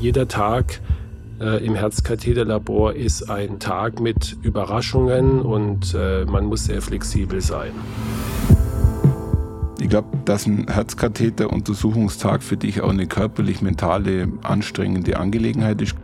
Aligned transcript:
jeder 0.00 0.28
Tag 0.28 0.80
äh, 1.40 1.64
im 1.64 1.74
Herzkatheterlabor 1.74 2.94
ist 2.94 3.30
ein 3.30 3.58
Tag 3.58 4.00
mit 4.00 4.36
Überraschungen 4.42 5.40
und 5.40 5.94
äh, 5.94 6.24
man 6.24 6.46
muss 6.46 6.64
sehr 6.64 6.82
flexibel 6.82 7.40
sein. 7.40 7.72
Ich 9.80 9.88
glaube, 9.88 10.08
dass 10.24 10.46
ein 10.46 10.66
Herzkatheter-Untersuchungstag 10.68 12.42
für 12.42 12.56
dich 12.56 12.80
auch 12.80 12.90
eine 12.90 13.06
körperlich-mentale 13.06 14.28
anstrengende 14.42 15.18
Angelegenheit 15.18 15.80
ist. 15.80 15.94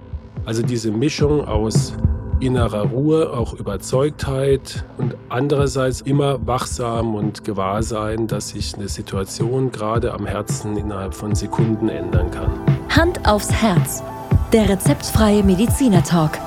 Also 0.45 0.63
diese 0.63 0.91
Mischung 0.91 1.45
aus 1.45 1.95
innerer 2.41 2.83
Ruhe, 2.83 3.33
auch 3.33 3.55
Überzeugtheit 3.55 4.85
und 4.99 5.17
andererseits 5.29 6.01
immer 6.01 6.47
wachsam 6.47 7.15
und 7.15 7.45
gewahr 7.45 7.83
sein, 7.83 8.27
dass 8.27 8.51
sich 8.51 8.75
eine 8.75 8.89
Situation 8.89 9.71
gerade 9.73 10.13
am 10.13 10.27
Herzen 10.27 10.77
innerhalb 10.77 11.15
von 11.15 11.35
Sekunden 11.35 11.89
ändern 11.89 12.31
kann. 12.31 12.74
Hand 12.97 13.27
aufs 13.27 13.51
Herz. 13.51 14.05
Der 14.53 14.69
rezeptfreie 14.69 15.43
Mediziner 15.43 16.05
Talk. 16.05 16.39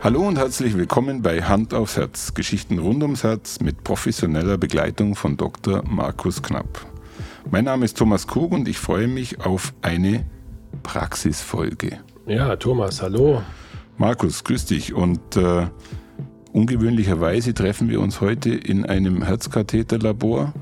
Hallo 0.00 0.28
und 0.28 0.38
herzlich 0.38 0.78
willkommen 0.78 1.22
bei 1.22 1.42
Hand 1.42 1.74
aufs 1.74 1.96
Herz. 1.96 2.34
Geschichten 2.34 2.78
rund 2.78 3.02
ums 3.02 3.24
Herz 3.24 3.58
mit 3.58 3.82
professioneller 3.82 4.58
Begleitung 4.58 5.16
von 5.16 5.36
Dr. 5.36 5.82
Markus 5.84 6.40
Knapp. 6.40 6.86
Mein 7.50 7.64
Name 7.64 7.84
ist 7.84 7.98
Thomas 7.98 8.28
Kug 8.28 8.52
und 8.52 8.68
ich 8.68 8.78
freue 8.78 9.08
mich 9.08 9.40
auf 9.40 9.74
eine 9.82 10.24
Praxisfolge. 10.84 11.98
Ja, 12.28 12.54
Thomas, 12.54 13.02
hallo. 13.02 13.42
Markus, 13.98 14.44
grüß 14.44 14.66
dich. 14.66 14.94
Und 14.94 15.36
äh, 15.36 15.66
ungewöhnlicherweise 16.52 17.54
treffen 17.54 17.88
wir 17.88 18.00
uns 18.00 18.20
heute 18.20 18.54
in 18.54 18.86
einem 18.86 19.22
Herzkatheterlabor, 19.22 20.52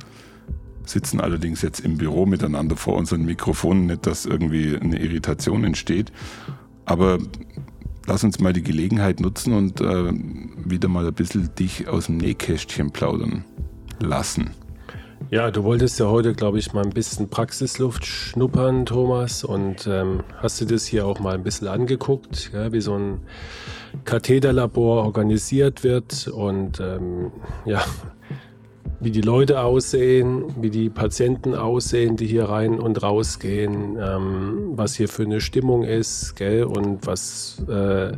sitzen 0.85 1.21
allerdings 1.21 1.63
jetzt 1.63 1.81
im 1.81 1.99
Büro 1.99 2.27
miteinander 2.27 2.77
vor 2.77 2.97
unseren 2.97 3.25
Mikrofonen, 3.25 3.87
nicht, 3.87 4.07
dass 4.07 4.27
irgendwie 4.27 4.77
eine 4.77 4.99
Irritation 4.99 5.65
entsteht. 5.65 6.13
Aber 6.85 7.19
lass 8.07 8.25
uns 8.25 8.41
mal 8.41 8.53
die 8.53 8.63
Gelegenheit 8.63 9.21
nutzen 9.21 9.53
und 9.53 9.81
äh, 9.81 10.13
wieder 10.65 10.89
mal 10.89 11.07
ein 11.07 11.15
bisschen 11.15 11.55
dich 11.55 11.89
aus 11.89 12.07
dem 12.07 12.19
Nähkästchen 12.19 12.91
plaudern 12.91 13.45
lassen. 14.01 14.51
Ja, 15.31 15.51
du 15.51 15.65
wolltest 15.65 15.99
ja 15.99 16.09
heute, 16.09 16.35
glaube 16.35 16.59
ich, 16.59 16.73
mal 16.73 16.85
ein 16.85 16.91
bisschen 16.91 17.31
Praxisluft 17.31 18.05
schnuppern, 18.05 18.85
Thomas. 18.85 19.45
Und 19.45 19.87
ähm, 19.87 20.25
hast 20.37 20.61
du 20.61 20.67
das 20.67 20.85
hier 20.85 21.07
auch 21.07 21.21
mal 21.21 21.35
ein 21.35 21.43
bisschen 21.43 21.69
angeguckt, 21.69 22.51
ja, 22.53 22.73
wie 22.73 22.81
so 22.81 22.95
ein 22.95 23.21
Katheterlabor 24.05 25.05
organisiert 25.05 25.85
wird 25.85 26.29
und 26.29 26.81
ähm, 26.81 27.31
ja, 27.65 27.83
wie 29.03 29.11
die 29.11 29.21
Leute 29.21 29.61
aussehen, 29.61 30.45
wie 30.61 30.71
die 30.71 30.89
Patienten 30.89 31.55
aussehen, 31.55 32.17
die 32.17 32.27
hier 32.27 32.45
rein 32.45 32.79
und 32.79 33.03
rausgehen, 33.03 33.99
ähm, 34.01 34.73
was 34.77 34.95
hier 34.95 35.09
für 35.09 35.25
eine 35.25 35.41
Stimmung 35.41 35.83
ist, 35.83 36.37
gell, 36.37 36.65
und 36.65 37.07
was 37.07 37.63
äh, 37.69 38.13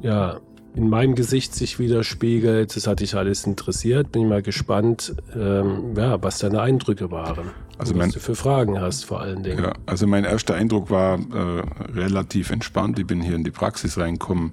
ja 0.00 0.40
in 0.74 0.88
meinem 0.88 1.14
Gesicht 1.14 1.54
sich 1.54 1.78
widerspiegelt. 1.78 2.76
Das 2.76 2.86
hat 2.86 3.00
dich 3.00 3.14
alles 3.14 3.46
interessiert. 3.46 4.12
Bin 4.12 4.22
ich 4.22 4.28
mal 4.28 4.42
gespannt, 4.42 5.14
ähm, 5.34 5.94
ja, 5.96 6.22
was 6.22 6.38
deine 6.38 6.60
Eindrücke 6.62 7.10
waren. 7.10 7.50
Also 7.78 7.94
mein, 7.94 8.08
was 8.08 8.14
du 8.14 8.20
für 8.20 8.34
Fragen 8.34 8.80
hast 8.80 9.04
vor 9.04 9.20
allen 9.20 9.42
Dingen. 9.42 9.64
Ja, 9.64 9.72
also 9.86 10.06
mein 10.06 10.24
erster 10.24 10.54
Eindruck 10.54 10.90
war 10.90 11.18
äh, 11.18 11.62
relativ 11.92 12.50
entspannt. 12.50 12.98
Ich 12.98 13.06
bin 13.06 13.20
hier 13.20 13.34
in 13.34 13.44
die 13.44 13.50
Praxis 13.50 13.98
reingekommen. 13.98 14.52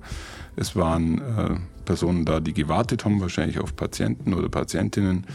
Es 0.56 0.76
waren 0.76 1.20
äh, 1.20 1.56
Personen 1.86 2.26
da, 2.26 2.40
die 2.40 2.54
gewartet 2.54 3.06
haben, 3.06 3.22
wahrscheinlich 3.22 3.60
auf 3.60 3.76
Patienten 3.76 4.34
oder 4.34 4.50
Patientinnen. 4.50 5.26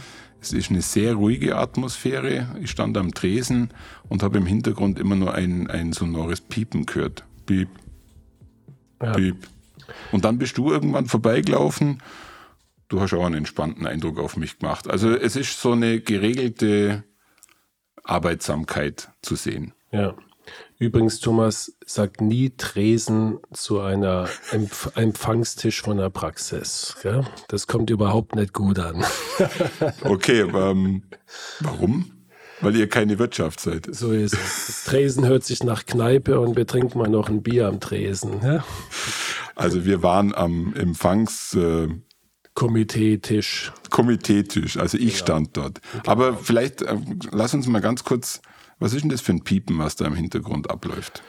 Es 0.41 0.51
ist 0.51 0.69
eine 0.69 0.81
sehr 0.81 1.13
ruhige 1.13 1.55
Atmosphäre. 1.55 2.47
Ich 2.61 2.69
stand 2.69 2.97
am 2.97 3.13
Tresen 3.13 3.69
und 4.09 4.23
habe 4.23 4.39
im 4.39 4.45
Hintergrund 4.45 4.99
immer 4.99 5.15
nur 5.15 5.33
ein, 5.33 5.69
ein 5.69 5.93
sonores 5.93 6.41
Piepen 6.41 6.85
gehört. 6.85 7.23
Piep, 7.45 7.69
ja. 9.01 9.13
piep, 9.13 9.37
und 10.11 10.25
dann 10.25 10.37
bist 10.37 10.57
du 10.57 10.71
irgendwann 10.71 11.05
vorbeigelaufen. 11.07 12.01
Du 12.89 13.01
hast 13.01 13.13
auch 13.13 13.25
einen 13.25 13.35
entspannten 13.35 13.87
Eindruck 13.87 14.19
auf 14.19 14.37
mich 14.37 14.59
gemacht. 14.59 14.89
Also 14.89 15.11
es 15.11 15.35
ist 15.35 15.59
so 15.59 15.71
eine 15.71 15.99
geregelte 15.99 17.03
Arbeitsamkeit 18.03 19.09
zu 19.21 19.35
sehen. 19.35 19.73
Ja. 19.91 20.13
Übrigens, 20.77 21.19
Thomas 21.21 21.73
sagt 21.85 22.19
nie 22.19 22.49
Tresen 22.57 23.39
zu 23.53 23.79
einer 23.79 24.27
Empf 24.51 24.91
Empfangstisch 24.95 25.81
von 25.81 25.97
der 25.97 26.09
Praxis. 26.09 26.95
Ja? 27.03 27.23
Das 27.47 27.67
kommt 27.67 27.89
überhaupt 27.89 28.35
nicht 28.35 28.53
gut 28.53 28.79
an. 28.79 29.05
okay, 30.01 30.41
aber 30.41 30.71
ähm, 30.71 31.03
warum? 31.61 32.12
Weil 32.63 32.75
ihr 32.75 32.87
keine 32.87 33.19
Wirtschaft 33.19 33.59
seid. 33.59 33.87
So 33.93 34.11
ist 34.11 34.33
es. 34.33 34.65
Das 34.67 34.83
Tresen 34.85 35.25
hört 35.25 35.43
sich 35.43 35.63
nach 35.63 35.85
Kneipe 35.85 36.39
und 36.39 36.55
wir 36.55 36.65
trinken 36.65 36.97
mal 36.97 37.09
noch 37.09 37.29
ein 37.29 37.43
Bier 37.43 37.67
am 37.67 37.79
Tresen. 37.79 38.41
Ja? 38.43 38.63
Also 39.55 39.85
wir 39.85 40.01
waren 40.03 40.33
am 40.33 40.73
Empfangs... 40.75 41.53
Äh, 41.53 41.89
Komiteetisch. 42.55 43.73
Komiteetisch, 43.89 44.77
also 44.77 44.97
ich 44.97 45.13
genau. 45.13 45.17
stand 45.17 45.57
dort. 45.57 45.81
Genau. 45.91 46.03
Aber 46.05 46.37
vielleicht 46.37 46.83
äh, 46.83 46.97
lass 47.31 47.53
uns 47.53 47.67
mal 47.67 47.81
ganz 47.81 48.03
kurz, 48.03 48.41
was 48.79 48.93
ist 48.93 49.01
denn 49.01 49.09
das 49.09 49.21
für 49.21 49.33
ein 49.33 49.43
Piepen, 49.43 49.79
was 49.79 49.95
da 49.95 50.05
im 50.05 50.13
Hintergrund 50.13 50.69
abläuft? 50.69 51.23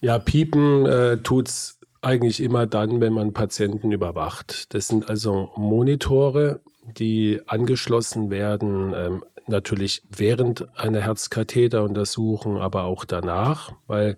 Ja, 0.00 0.18
Piepen 0.18 0.86
äh, 0.86 1.18
tut's 1.18 1.78
eigentlich 2.00 2.42
immer 2.42 2.66
dann, 2.66 3.00
wenn 3.00 3.12
man 3.12 3.32
Patienten 3.32 3.92
überwacht. 3.92 4.74
Das 4.74 4.88
sind 4.88 5.08
also 5.08 5.50
Monitore, 5.56 6.60
die 6.96 7.40
angeschlossen 7.46 8.30
werden 8.30 8.94
ähm, 8.96 9.24
natürlich 9.48 10.02
während 10.08 10.76
einer 10.78 11.00
Herzkatheteruntersuchung, 11.00 12.58
aber 12.58 12.84
auch 12.84 13.04
danach, 13.04 13.72
weil 13.86 14.16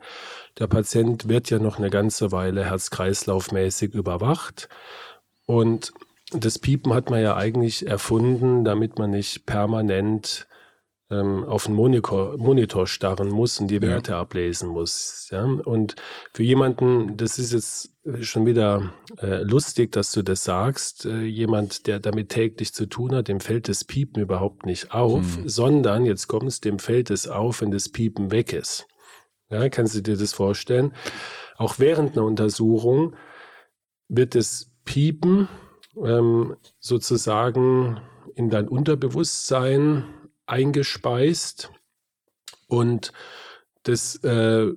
der 0.59 0.67
Patient 0.67 1.29
wird 1.29 1.51
ja 1.51 1.59
noch 1.59 1.79
eine 1.79 1.91
ganze 1.91 2.33
Weile 2.33 2.65
herz-kreislaufmäßig 2.65 3.95
überwacht. 3.95 4.69
Und 5.47 5.93
das 6.33 6.59
Piepen 6.59 6.93
hat 6.93 7.11
man 7.11 7.23
ja 7.23 7.37
eigentlich 7.37 7.87
erfunden, 7.87 8.65
damit 8.65 8.99
man 8.99 9.11
nicht 9.11 9.47
permanent 9.47 10.47
ähm, 11.11 11.45
auf 11.45 11.65
den 11.67 11.75
Monitor, 11.75 12.37
Monitor 12.37 12.87
starren 12.87 13.29
muss 13.29 13.59
und 13.61 13.69
die 13.69 13.81
Werte 13.81 14.13
ja. 14.13 14.21
ablesen 14.21 14.69
muss. 14.69 15.29
Ja? 15.31 15.45
Und 15.45 15.97
für 16.33 16.43
jemanden, 16.43 17.17
das 17.17 17.39
ist 17.39 17.53
jetzt 17.53 17.95
schon 18.21 18.47
wieder 18.47 18.93
äh, 19.21 19.43
lustig, 19.43 19.93
dass 19.93 20.13
du 20.13 20.23
das 20.23 20.45
sagst, 20.45 21.07
äh, 21.07 21.23
jemand, 21.23 21.87
der 21.87 21.99
damit 21.99 22.31
täglich 22.31 22.75
zu 22.75 22.87
tun 22.87 23.15
hat, 23.15 23.29
dem 23.29 23.41
fällt 23.41 23.69
das 23.69 23.85
Piepen 23.85 24.23
überhaupt 24.23 24.67
nicht 24.67 24.93
auf, 24.93 25.37
hm. 25.37 25.49
sondern 25.49 26.05
jetzt 26.05 26.27
kommt 26.29 26.49
es, 26.49 26.61
dem 26.61 26.79
fällt 26.79 27.11
es 27.11 27.27
auf, 27.27 27.63
wenn 27.63 27.71
das 27.71 27.89
Piepen 27.89 28.31
weg 28.31 28.53
ist. 28.53 28.87
Ja, 29.51 29.69
kannst 29.71 29.95
du 29.95 30.03
dir 30.03 30.17
das 30.17 30.35
vorstellen? 30.35 30.93
Auch 31.57 31.79
während 31.79 32.13
einer 32.13 32.27
Untersuchung 32.27 33.17
wird 34.09 34.35
das 34.35 34.71
Piepen 34.85 35.49
ähm, 35.97 36.57
sozusagen 36.79 38.01
in 38.35 38.51
dein 38.51 38.69
Unterbewusstsein 38.69 40.05
eingespeist 40.49 41.71
und 42.67 43.13
das 43.83 44.17
äh, 44.25 44.73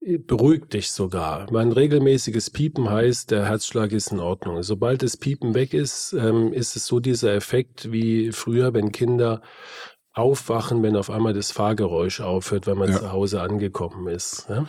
beruhigt 0.00 0.74
dich 0.74 0.90
sogar. 0.90 1.50
Mein 1.50 1.72
regelmäßiges 1.72 2.50
Piepen 2.50 2.90
heißt, 2.90 3.30
der 3.30 3.46
Herzschlag 3.46 3.92
ist 3.92 4.12
in 4.12 4.20
Ordnung. 4.20 4.62
Sobald 4.62 5.02
das 5.02 5.16
Piepen 5.16 5.54
weg 5.54 5.72
ist, 5.72 6.12
ähm, 6.12 6.52
ist 6.52 6.76
es 6.76 6.86
so 6.86 7.00
dieser 7.00 7.34
Effekt 7.34 7.90
wie 7.90 8.32
früher, 8.32 8.74
wenn 8.74 8.92
Kinder 8.92 9.40
aufwachen, 10.14 10.82
wenn 10.84 10.96
auf 10.96 11.10
einmal 11.10 11.34
das 11.34 11.50
Fahrgeräusch 11.50 12.20
aufhört, 12.20 12.68
wenn 12.68 12.78
man 12.78 12.90
ja. 12.90 13.00
zu 13.00 13.12
Hause 13.12 13.42
angekommen 13.42 14.06
ist. 14.06 14.46
Ja? 14.48 14.66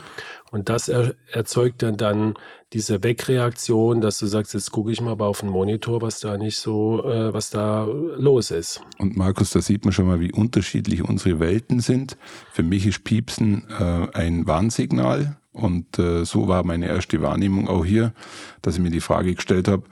Und 0.52 0.70
das 0.70 0.90
er, 0.90 1.14
erzeugt 1.32 1.84
dann, 1.84 1.98
dann 1.98 2.34
diese 2.74 3.04
Wegreaktion, 3.04 4.02
dass 4.02 4.18
du 4.18 4.26
sagst, 4.26 4.56
jetzt 4.56 4.72
gucke 4.72 4.92
ich 4.92 5.02
mal 5.02 5.14
auf 5.14 5.42
den 5.42 5.50
Monitor, 5.50 6.02
was 6.02 6.20
da 6.20 6.38
nicht 6.38 6.58
so, 6.58 7.04
äh, 7.06 7.32
was 7.32 7.52
da 7.52 7.86
los 7.86 8.50
ist. 8.50 8.82
Und 8.98 9.16
Markus, 9.18 9.52
da 9.52 9.62
sieht 9.62 9.86
man 9.86 9.94
schon 9.94 10.08
mal, 10.08 10.20
wie 10.20 10.32
unterschiedlich 10.32 11.08
unsere 11.08 11.40
Welten 11.40 11.80
sind. 11.80 12.18
Für 12.52 12.64
mich 12.64 12.88
ist 12.88 13.04
Piepsen 13.04 13.68
äh, 13.80 14.08
ein 14.14 14.48
Warnsignal. 14.48 15.38
Und 15.52 16.00
äh, 16.00 16.26
so 16.26 16.48
war 16.48 16.66
meine 16.66 16.88
erste 16.88 17.22
Wahrnehmung 17.22 17.70
auch 17.70 17.86
hier, 17.86 18.14
dass 18.62 18.76
ich 18.76 18.82
mir 18.82 18.90
die 18.90 19.00
Frage 19.00 19.36
gestellt 19.36 19.68
habe, 19.68 19.84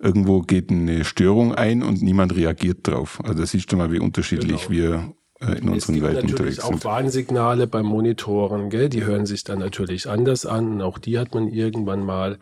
irgendwo 0.00 0.40
geht 0.40 0.70
eine 0.70 1.04
Störung 1.04 1.54
ein 1.54 1.82
und 1.82 2.02
niemand 2.02 2.34
reagiert 2.34 2.86
drauf. 2.86 3.20
Also 3.22 3.40
das 3.40 3.50
siehst 3.50 3.70
du 3.70 3.76
mal, 3.76 3.92
wie 3.92 4.00
unterschiedlich 4.00 4.68
genau. 4.68 4.70
wir 4.70 5.14
äh, 5.40 5.58
in 5.58 5.68
unseren 5.68 6.02
Welten 6.02 6.28
sind. 6.28 6.40
Es 6.40 6.56
gibt 6.56 6.64
auch 6.64 6.84
Warnsignale 6.84 7.66
beim 7.66 7.86
Monitoren, 7.86 8.70
gell? 8.70 8.88
die 8.88 9.04
hören 9.04 9.26
sich 9.26 9.44
dann 9.44 9.58
natürlich 9.58 10.08
anders 10.08 10.46
an. 10.46 10.72
Und 10.72 10.82
auch 10.82 10.98
die 10.98 11.18
hat 11.18 11.34
man 11.34 11.48
irgendwann 11.48 12.04
mal 12.04 12.38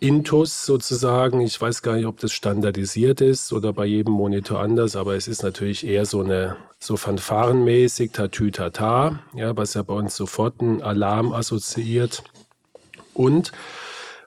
Intus 0.00 0.64
sozusagen. 0.64 1.40
Ich 1.40 1.60
weiß 1.60 1.82
gar 1.82 1.96
nicht, 1.96 2.06
ob 2.06 2.18
das 2.20 2.32
standardisiert 2.32 3.20
ist 3.20 3.52
oder 3.52 3.72
bei 3.72 3.84
jedem 3.84 4.14
Monitor 4.14 4.60
anders, 4.60 4.96
aber 4.96 5.14
es 5.14 5.28
ist 5.28 5.42
natürlich 5.42 5.86
eher 5.86 6.06
so 6.06 6.22
eine, 6.22 6.56
so 6.78 6.96
fanfarenmäßig, 6.96 8.12
tatütata, 8.12 9.20
ja, 9.34 9.56
was 9.56 9.74
ja 9.74 9.82
bei 9.82 9.94
uns 9.94 10.16
sofort 10.16 10.60
einen 10.60 10.82
Alarm 10.82 11.32
assoziiert. 11.32 12.22
Und 13.12 13.52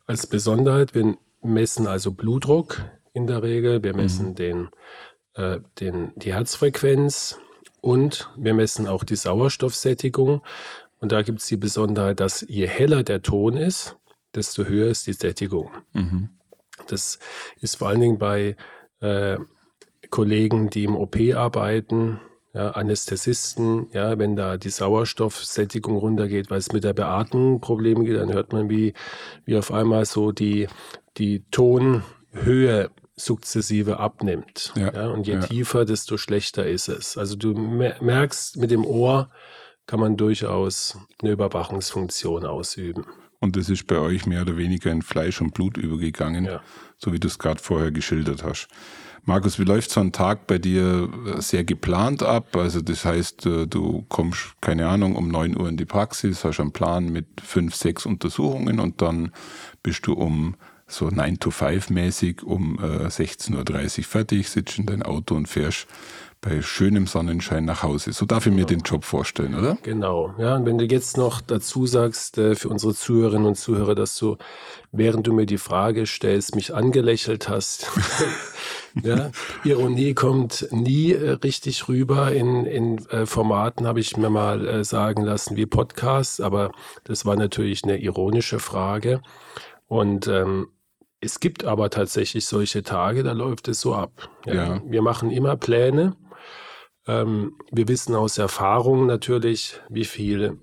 als 0.05 0.27
Besonderheit, 0.27 0.93
wenn 0.93 1.17
messen 1.43 1.87
also 1.87 2.11
Blutdruck 2.11 2.81
in 3.13 3.27
der 3.27 3.43
Regel, 3.43 3.83
wir 3.83 3.95
messen 3.95 4.29
mhm. 4.29 4.35
den, 4.35 4.69
äh, 5.35 5.59
den, 5.79 6.11
die 6.15 6.33
Herzfrequenz 6.33 7.39
Und 7.81 8.29
wir 8.37 8.53
messen 8.53 8.87
auch 8.87 9.03
die 9.03 9.17
Sauerstoffsättigung. 9.17 10.41
Und 10.99 11.11
da 11.11 11.21
gibt 11.21 11.41
es 11.41 11.47
die 11.47 11.57
Besonderheit, 11.57 12.21
dass 12.21 12.45
je 12.47 12.65
heller 12.65 13.03
der 13.03 13.21
Ton 13.21 13.57
ist, 13.57 13.97
desto 14.33 14.63
höher 14.63 14.87
ist 14.89 15.05
die 15.05 15.13
Sättigung. 15.13 15.69
Mhm. 15.91 16.29
Das 16.87 17.19
ist 17.59 17.75
vor 17.75 17.89
allen 17.89 17.99
Dingen 17.99 18.17
bei 18.17 18.55
äh, 19.01 19.37
Kollegen, 20.09 20.69
die 20.69 20.85
im 20.85 20.95
OP 20.95 21.17
arbeiten, 21.35 22.21
ja, 22.53 22.71
Anästhesisten, 22.71 23.87
ja, 23.93 24.17
wenn 24.19 24.35
da 24.35 24.57
die 24.57 24.69
Sauerstoffsättigung 24.69 25.97
runtergeht, 25.97 26.51
weil 26.51 26.59
es 26.59 26.71
mit 26.71 26.83
der 26.83 26.93
Beatmung 26.93 27.59
Probleme 27.59 28.03
gibt, 28.03 28.19
dann 28.19 28.31
hört 28.31 28.53
man, 28.53 28.69
wie, 28.69 28.93
wie 29.45 29.57
auf 29.57 29.71
einmal 29.71 30.05
so 30.05 30.31
die, 30.31 30.67
die 31.17 31.43
Tonhöhe 31.49 32.91
sukzessive 33.15 33.99
abnimmt. 33.99 34.73
Ja, 34.75 34.93
ja 34.93 35.07
und 35.09 35.25
je 35.27 35.33
ja. 35.33 35.39
tiefer, 35.41 35.85
desto 35.85 36.17
schlechter 36.17 36.65
ist 36.65 36.89
es. 36.89 37.17
Also 37.17 37.35
du 37.35 37.53
merkst, 37.53 38.57
mit 38.57 38.71
dem 38.71 38.85
Ohr 38.85 39.29
kann 39.87 39.99
man 39.99 40.15
durchaus 40.15 40.97
eine 41.21 41.31
Überwachungsfunktion 41.31 42.45
ausüben. 42.45 43.05
Und 43.39 43.57
das 43.57 43.69
ist 43.69 43.87
bei 43.87 43.97
euch 43.97 44.25
mehr 44.25 44.43
oder 44.43 44.57
weniger 44.57 44.91
in 44.91 45.01
Fleisch 45.01 45.41
und 45.41 45.53
Blut 45.53 45.75
übergegangen, 45.75 46.45
ja. 46.45 46.61
so 46.97 47.11
wie 47.11 47.19
du 47.19 47.27
es 47.27 47.39
gerade 47.39 47.61
vorher 47.61 47.91
geschildert 47.91 48.43
hast. 48.43 48.67
Markus, 49.25 49.57
wie 49.57 49.63
läuft 49.63 49.89
so 49.89 50.01
ein 50.01 50.11
Tag 50.11 50.47
bei 50.47 50.57
dir 50.57 51.09
äh, 51.25 51.41
sehr 51.41 51.63
geplant 51.63 52.23
ab? 52.23 52.57
Also 52.57 52.81
das 52.81 53.05
heißt, 53.05 53.45
äh, 53.45 53.67
du 53.67 54.05
kommst, 54.09 54.55
keine 54.59 54.89
Ahnung, 54.89 55.15
um 55.15 55.29
neun 55.29 55.57
Uhr 55.57 55.69
in 55.69 55.77
die 55.77 55.85
Praxis, 55.85 56.43
hast 56.43 56.59
einen 56.59 56.73
Plan 56.73 57.09
mit 57.09 57.25
fünf, 57.41 57.73
sechs 57.73 58.05
Untersuchungen 58.05 58.81
und 58.81 59.01
dann 59.01 59.31
bist 59.81 60.07
du 60.07 60.13
um 60.13 60.55
so 60.87 61.09
9 61.09 61.39
to 61.39 61.51
5 61.51 61.89
mäßig 61.89 62.43
um 62.43 62.77
äh, 62.79 63.07
16.30 63.07 63.99
Uhr 63.99 64.03
fertig, 64.03 64.49
sitzt 64.49 64.77
in 64.77 64.85
dein 64.85 65.01
Auto 65.03 65.35
und 65.35 65.47
fährst 65.47 65.87
bei 66.41 66.61
schönem 66.61 67.07
Sonnenschein 67.07 67.63
nach 67.63 67.83
Hause. 67.83 68.11
So 68.11 68.25
darf 68.25 68.45
ich 68.45 68.53
mir 68.53 68.65
den 68.65 68.81
Job 68.81 69.05
vorstellen, 69.05 69.55
oder? 69.55 69.77
Genau. 69.83 70.33
Ja, 70.37 70.57
und 70.57 70.65
wenn 70.65 70.77
du 70.77 70.83
jetzt 70.83 71.15
noch 71.15 71.39
dazu 71.39 71.87
sagst, 71.87 72.37
äh, 72.37 72.55
für 72.55 72.67
unsere 72.67 72.93
Zuhörerinnen 72.93 73.47
und 73.47 73.55
Zuhörer, 73.55 73.95
dass 73.95 74.17
du, 74.17 74.35
während 74.91 75.25
du 75.25 75.31
mir 75.31 75.45
die 75.45 75.57
Frage 75.57 76.05
stellst, 76.05 76.55
mich 76.55 76.75
angelächelt 76.75 77.47
hast. 77.47 77.89
ja, 79.01 79.31
Ironie 79.63 80.13
kommt 80.13 80.67
nie 80.71 81.13
äh, 81.13 81.31
richtig 81.31 81.87
rüber 81.87 82.31
in, 82.31 82.65
in 82.65 83.05
äh, 83.07 83.25
Formaten, 83.25 83.87
habe 83.87 83.99
ich 83.99 84.17
mir 84.17 84.29
mal 84.29 84.67
äh, 84.67 84.83
sagen 84.83 85.23
lassen, 85.23 85.55
wie 85.55 85.65
Podcasts, 85.65 86.39
aber 86.39 86.71
das 87.03 87.25
war 87.25 87.35
natürlich 87.35 87.83
eine 87.83 87.97
ironische 87.97 88.59
Frage. 88.59 89.21
Und 89.87 90.27
ähm, 90.27 90.67
es 91.19 91.39
gibt 91.39 91.63
aber 91.63 91.89
tatsächlich 91.89 92.45
solche 92.45 92.83
Tage, 92.83 93.23
da 93.23 93.31
läuft 93.31 93.67
es 93.67 93.81
so 93.81 93.95
ab. 93.95 94.29
Ja. 94.45 94.53
ja. 94.53 94.81
Wir 94.85 95.01
machen 95.01 95.31
immer 95.31 95.55
Pläne 95.55 96.15
ähm, 97.07 97.57
wir 97.71 97.87
wissen 97.87 98.15
aus 98.15 98.37
Erfahrung 98.37 99.05
natürlich, 99.05 99.79
wie 99.89 100.05
viel 100.05 100.59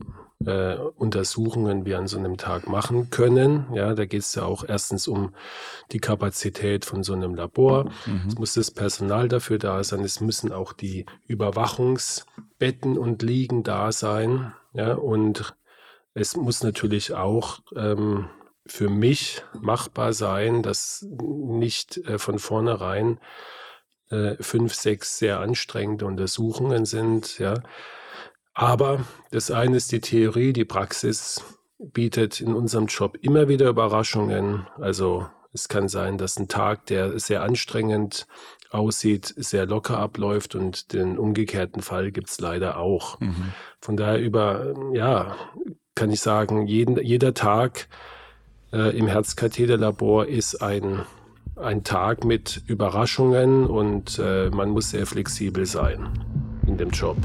äh, 0.46 0.74
Untersuchungen 0.74 1.84
wir 1.84 1.98
an 1.98 2.06
so 2.06 2.18
einem 2.18 2.36
Tag 2.36 2.68
machen 2.68 3.10
können. 3.10 3.66
Ja, 3.74 3.94
da 3.94 4.06
geht 4.06 4.22
es 4.22 4.34
ja 4.34 4.44
auch 4.44 4.64
erstens 4.66 5.06
um 5.06 5.34
die 5.92 5.98
Kapazität 5.98 6.84
von 6.84 7.02
so 7.02 7.12
einem 7.12 7.34
Labor. 7.34 7.90
Mhm. 8.06 8.22
Es 8.28 8.38
muss 8.38 8.54
das 8.54 8.70
Personal 8.70 9.28
dafür 9.28 9.58
da 9.58 9.84
sein. 9.84 10.00
Es 10.00 10.20
müssen 10.20 10.52
auch 10.52 10.72
die 10.72 11.06
Überwachungsbetten 11.26 12.96
und 12.96 13.22
Liegen 13.22 13.62
da 13.62 13.92
sein. 13.92 14.52
Ja, 14.72 14.94
und 14.94 15.54
es 16.14 16.36
muss 16.36 16.62
natürlich 16.62 17.12
auch 17.12 17.60
ähm, 17.76 18.28
für 18.66 18.88
mich 18.88 19.42
machbar 19.60 20.12
sein, 20.12 20.62
dass 20.62 21.06
nicht 21.10 21.98
äh, 21.98 22.18
von 22.18 22.38
vornherein 22.38 23.18
äh, 24.10 24.36
fünf, 24.40 24.74
sechs 24.74 25.18
sehr 25.18 25.40
anstrengende 25.40 26.06
Untersuchungen 26.06 26.84
sind. 26.84 27.38
Ja. 27.38 27.62
Aber 28.54 29.04
das 29.30 29.50
eine 29.50 29.76
ist 29.76 29.92
die 29.92 30.00
Theorie, 30.00 30.52
die 30.52 30.64
Praxis 30.64 31.42
bietet 31.78 32.40
in 32.40 32.54
unserem 32.54 32.86
Job 32.86 33.16
immer 33.20 33.48
wieder 33.48 33.68
Überraschungen. 33.68 34.66
Also 34.78 35.26
es 35.52 35.68
kann 35.68 35.88
sein, 35.88 36.18
dass 36.18 36.38
ein 36.38 36.48
Tag, 36.48 36.86
der 36.86 37.18
sehr 37.18 37.42
anstrengend 37.42 38.26
aussieht, 38.70 39.34
sehr 39.36 39.66
locker 39.66 39.98
abläuft 39.98 40.54
und 40.54 40.92
den 40.92 41.18
umgekehrten 41.18 41.82
Fall 41.82 42.12
gibt 42.12 42.28
es 42.28 42.40
leider 42.40 42.78
auch. 42.78 43.18
Mhm. 43.20 43.52
Von 43.80 43.96
daher 43.96 44.20
über, 44.20 44.74
ja, 44.92 45.34
kann 45.94 46.10
ich 46.10 46.20
sagen, 46.20 46.66
jeden, 46.66 47.02
jeder 47.02 47.34
Tag 47.34 47.88
äh, 48.72 48.96
im 48.96 49.06
Herzkatheterlabor 49.06 50.26
ist 50.26 50.62
ein 50.62 51.04
ein 51.56 51.84
Tag 51.84 52.24
mit 52.24 52.62
Überraschungen 52.66 53.66
und 53.66 54.18
äh, 54.18 54.50
man 54.50 54.70
muss 54.70 54.90
sehr 54.90 55.06
flexibel 55.06 55.66
sein 55.66 56.08
in 56.66 56.78
dem 56.78 56.90
Job. 56.90 57.16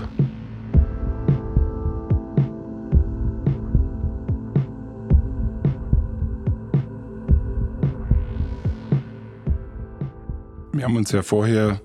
Wir 10.76 10.84
haben 10.84 10.98
uns 10.98 11.14
ja 11.14 11.24
vorher 11.24 11.80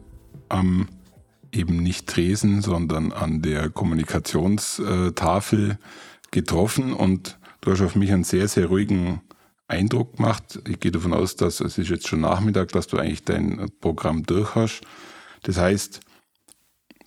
am 0.48 0.88
eben 1.52 1.76
nicht 1.76 2.08
Tresen, 2.08 2.60
sondern 2.60 3.12
an 3.12 3.40
der 3.40 3.70
Kommunikationstafel 3.70 5.78
getroffen 6.32 6.92
und 6.92 7.38
du 7.60 7.70
hast 7.70 7.82
auf 7.82 7.94
mich 7.94 8.12
einen 8.12 8.25
sehr, 8.25 8.48
sehr 8.48 8.66
ruhigen 8.66 9.20
Eindruck 9.69 10.16
gemacht. 10.16 10.60
Ich 10.66 10.81
gehe 10.81 10.90
davon 10.90 11.14
aus, 11.14 11.37
dass 11.37 11.60
es 11.60 11.78
ist 11.78 11.88
jetzt 11.88 12.08
schon 12.08 12.22
Nachmittag, 12.22 12.70
dass 12.70 12.88
du 12.88 12.96
eigentlich 12.96 13.22
dein 13.22 13.70
Programm 13.81 14.25
durch 14.25 14.56
hast. 14.56 14.81
Das 15.44 15.56
heißt, 15.56 16.00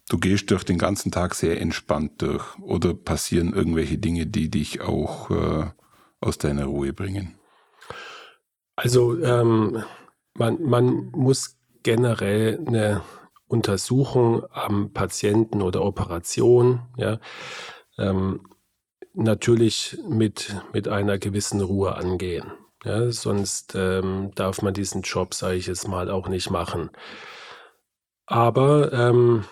du 0.08 0.20
gehst 0.20 0.52
durch 0.52 0.64
den 0.64 0.78
ganzen 0.78 1.12
Tag 1.12 1.36
sehr 1.36 1.60
entspannt 1.60 2.22
durch 2.22 2.58
oder 2.60 2.94
passieren 2.94 3.52
irgendwelche 3.52 3.98
Dinge, 3.98 4.26
die 4.26 4.50
dich 4.50 4.80
auch 4.80 5.30
äh, 5.32 5.66
aus 6.22 6.38
deiner 6.38 6.64
Ruhe 6.64 6.94
bringen? 6.94 7.36
Also 8.78 9.22
ähm, 9.22 9.84
man, 10.34 10.64
man 10.64 11.10
muss 11.12 11.58
generell 11.84 12.60
eine 12.66 13.02
Untersuchung 13.48 14.44
am 14.52 14.92
Patienten 14.94 15.62
oder 15.62 15.84
Operation, 15.84 16.82
ja, 16.98 17.20
ähm, 17.98 18.48
natürlich 19.14 19.98
mit, 20.10 20.56
mit 20.74 20.88
einer 20.88 21.20
gewissen 21.20 21.62
Ruhe 21.62 21.96
angehen. 21.96 22.52
Ja, 22.84 23.12
sonst 23.12 23.76
ähm, 23.76 24.32
darf 24.36 24.62
man 24.62 24.74
diesen 24.74 25.04
Job, 25.04 25.34
sage 25.34 25.56
ich 25.56 25.68
jetzt 25.68 25.88
mal, 25.88 26.10
auch 26.10 26.28
nicht 26.28 26.50
machen. 26.50 26.90
Aber 28.26 28.92
ähm, 28.92 29.46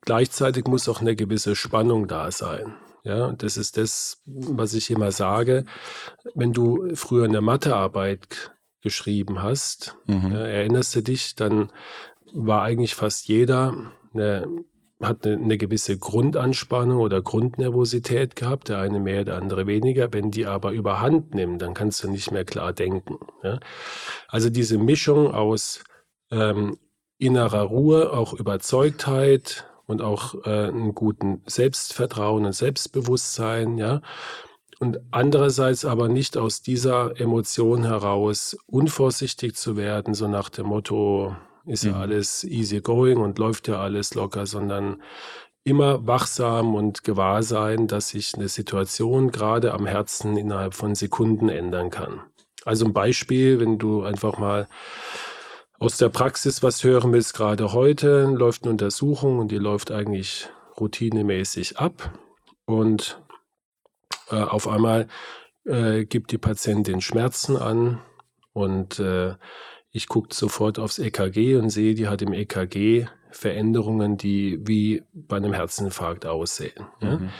gleichzeitig 0.00 0.66
muss 0.66 0.88
auch 0.88 1.00
eine 1.00 1.14
gewisse 1.14 1.54
Spannung 1.54 2.08
da 2.08 2.30
sein. 2.32 2.74
Ja, 3.04 3.30
das 3.32 3.56
ist 3.56 3.76
das, 3.76 4.20
was 4.24 4.74
ich 4.74 4.90
immer 4.90 5.12
sage. 5.12 5.64
Wenn 6.34 6.52
du 6.52 6.96
früher 6.96 7.26
eine 7.26 7.40
Mathearbeit 7.40 8.50
geschrieben 8.86 9.42
hast, 9.42 9.96
mhm. 10.06 10.30
ja, 10.32 10.46
erinnerst 10.46 10.94
du 10.94 11.02
dich, 11.02 11.34
dann 11.34 11.70
war 12.32 12.62
eigentlich 12.62 12.94
fast 12.94 13.26
jeder 13.26 13.74
eine 14.14 14.46
hat 15.02 15.26
eine, 15.26 15.36
eine, 15.36 15.58
gewisse 15.58 15.98
Grundanspannung 15.98 17.00
oder 17.00 17.20
Grundnervosität 17.20 18.34
gehabt, 18.34 18.70
der 18.70 18.78
eine 18.78 18.98
mehr, 18.98 19.24
der 19.24 19.36
andere 19.36 19.66
weniger. 19.66 20.12
Wenn 20.12 20.30
die 20.30 20.46
aber 20.46 20.72
überhand 20.72 21.34
nimmt, 21.34 21.60
dann 21.60 21.74
kannst 21.74 22.02
du 22.02 22.10
nicht 22.10 22.30
mehr 22.30 22.44
klar 22.44 22.72
denken. 22.72 23.18
Ja? 23.42 23.60
Also 24.28 24.48
diese 24.48 24.78
Mischung 24.78 25.34
aus 25.34 25.84
ähm, 26.30 26.78
innerer 27.18 27.62
Ruhe, 27.62 28.12
auch 28.12 28.32
Überzeugtheit 28.32 29.66
und 29.86 30.00
auch 30.00 30.34
äh, 30.46 30.68
einen 30.68 30.94
guten 30.94 31.42
Selbstvertrauen 31.46 32.46
und 32.46 32.54
Selbstbewusstsein, 32.54 33.78
ja. 33.78 34.00
Und 34.78 35.00
andererseits 35.10 35.84
aber 35.84 36.08
nicht 36.08 36.36
aus 36.36 36.60
dieser 36.60 37.18
Emotion 37.18 37.84
heraus 37.84 38.56
unvorsichtig 38.66 39.54
zu 39.54 39.76
werden, 39.76 40.12
so 40.12 40.28
nach 40.28 40.50
dem 40.50 40.66
Motto, 40.66 41.34
ist 41.64 41.84
ja 41.84 41.92
mhm. 41.92 42.00
alles 42.00 42.44
easy 42.44 42.80
going 42.80 43.18
und 43.18 43.38
läuft 43.38 43.68
ja 43.68 43.80
alles 43.80 44.14
locker, 44.14 44.46
sondern 44.46 45.02
immer 45.64 46.06
wachsam 46.06 46.74
und 46.74 47.02
gewahr 47.02 47.42
sein, 47.42 47.88
dass 47.88 48.10
sich 48.10 48.34
eine 48.34 48.48
Situation 48.48 49.32
gerade 49.32 49.74
am 49.74 49.86
Herzen 49.86 50.36
innerhalb 50.36 50.74
von 50.74 50.94
Sekunden 50.94 51.48
ändern 51.48 51.90
kann. 51.90 52.20
Also 52.64 52.84
ein 52.84 52.92
Beispiel, 52.92 53.58
wenn 53.58 53.78
du 53.78 54.02
einfach 54.02 54.38
mal 54.38 54.68
aus 55.78 55.96
der 55.98 56.08
Praxis 56.08 56.62
was 56.62 56.84
hören 56.84 57.12
willst, 57.12 57.34
gerade 57.34 57.72
heute 57.72 58.24
läuft 58.26 58.62
eine 58.62 58.72
Untersuchung 58.72 59.40
und 59.40 59.50
die 59.50 59.58
läuft 59.58 59.90
eigentlich 59.90 60.48
routinemäßig 60.78 61.78
ab 61.78 62.12
und 62.64 63.20
äh, 64.30 64.36
auf 64.36 64.68
einmal 64.68 65.08
äh, 65.64 66.04
gibt 66.04 66.32
die 66.32 66.38
Patientin 66.38 67.00
Schmerzen 67.00 67.56
an 67.56 68.00
und 68.52 68.98
äh, 68.98 69.34
ich 69.90 70.08
gucke 70.08 70.34
sofort 70.34 70.78
aufs 70.78 70.98
EKG 70.98 71.56
und 71.56 71.70
sehe, 71.70 71.94
die 71.94 72.08
hat 72.08 72.22
im 72.22 72.32
EKG 72.32 73.06
Veränderungen, 73.30 74.16
die 74.16 74.60
wie 74.66 75.02
bei 75.12 75.36
einem 75.36 75.52
Herzinfarkt 75.52 76.26
aussehen. 76.26 76.86
Ja? 77.00 77.18
Mhm. 77.18 77.30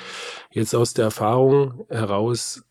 Jetzt 0.50 0.74
aus 0.74 0.94
der 0.94 1.06
Erfahrung 1.06 1.86
heraus 1.88 2.64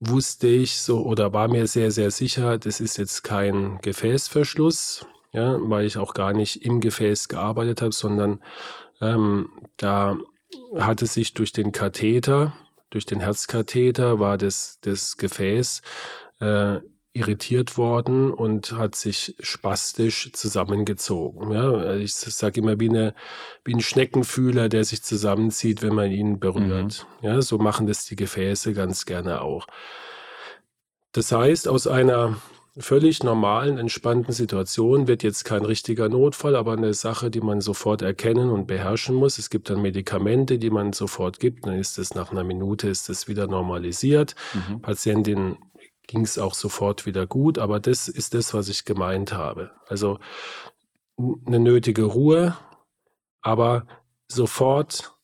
wusste 0.00 0.48
ich 0.48 0.78
so 0.80 1.04
oder 1.04 1.32
war 1.32 1.48
mir 1.48 1.66
sehr, 1.66 1.90
sehr 1.90 2.10
sicher, 2.10 2.58
das 2.58 2.80
ist 2.80 2.98
jetzt 2.98 3.22
kein 3.22 3.78
Gefäßverschluss, 3.82 5.06
ja, 5.32 5.56
weil 5.60 5.86
ich 5.86 5.96
auch 5.96 6.12
gar 6.12 6.32
nicht 6.32 6.64
im 6.64 6.80
Gefäß 6.80 7.28
gearbeitet 7.28 7.82
habe, 7.82 7.92
sondern 7.92 8.40
Ähm, 9.00 9.50
da 9.76 10.16
hatte 10.76 11.06
sich 11.06 11.34
durch 11.34 11.52
den 11.52 11.72
Katheter, 11.72 12.54
durch 12.90 13.06
den 13.06 13.20
Herzkatheter, 13.20 14.18
war 14.18 14.38
das, 14.38 14.78
das 14.80 15.16
Gefäß 15.16 15.82
äh, 16.40 16.80
irritiert 17.16 17.78
worden 17.78 18.30
und 18.30 18.72
hat 18.72 18.94
sich 18.94 19.36
spastisch 19.40 20.30
zusammengezogen. 20.34 21.50
Ja, 21.50 21.94
ich 21.94 22.14
sage 22.14 22.60
immer 22.60 22.78
wie, 22.78 22.90
eine, 22.90 23.14
wie 23.64 23.74
ein 23.74 23.80
Schneckenfühler, 23.80 24.68
der 24.68 24.84
sich 24.84 25.02
zusammenzieht, 25.02 25.82
wenn 25.82 25.94
man 25.94 26.10
ihn 26.10 26.38
berührt. 26.38 27.06
Mhm. 27.22 27.26
Ja, 27.26 27.42
so 27.42 27.56
machen 27.56 27.86
das 27.86 28.04
die 28.04 28.16
Gefäße 28.16 28.74
ganz 28.74 29.06
gerne 29.06 29.40
auch. 29.40 29.66
Das 31.12 31.32
heißt, 31.32 31.68
aus 31.68 31.86
einer 31.86 32.36
völlig 32.78 33.22
normalen, 33.22 33.78
entspannten 33.78 34.32
Situation 34.32 35.08
wird 35.08 35.22
jetzt 35.22 35.44
kein 35.44 35.64
richtiger 35.64 36.08
Notfall, 36.08 36.56
aber 36.56 36.72
eine 36.72 36.94
Sache, 36.94 37.30
die 37.30 37.40
man 37.40 37.60
sofort 37.60 38.02
erkennen 38.02 38.50
und 38.50 38.66
beherrschen 38.66 39.14
muss. 39.14 39.38
Es 39.38 39.50
gibt 39.50 39.70
dann 39.70 39.80
Medikamente, 39.80 40.58
die 40.58 40.70
man 40.70 40.92
sofort 40.92 41.40
gibt, 41.40 41.66
dann 41.66 41.78
ist 41.78 41.98
es 41.98 42.14
nach 42.14 42.32
einer 42.32 42.44
Minute 42.44 42.88
ist 42.88 43.08
es 43.08 43.28
wieder 43.28 43.46
normalisiert. 43.46 44.34
Mhm. 44.52 44.82
Patientin 44.82 45.56
ging 46.06 46.22
es 46.22 46.38
auch 46.38 46.54
sofort 46.54 47.06
wieder 47.06 47.26
gut. 47.26 47.58
Aber 47.58 47.80
das 47.80 48.08
ist 48.08 48.34
das, 48.34 48.54
was 48.54 48.68
ich 48.68 48.84
gemeint 48.84 49.32
habe. 49.32 49.70
Also 49.88 50.18
eine 51.18 51.58
nötige 51.58 52.04
Ruhe, 52.04 52.56
aber 53.40 53.86
sofort 54.28 55.15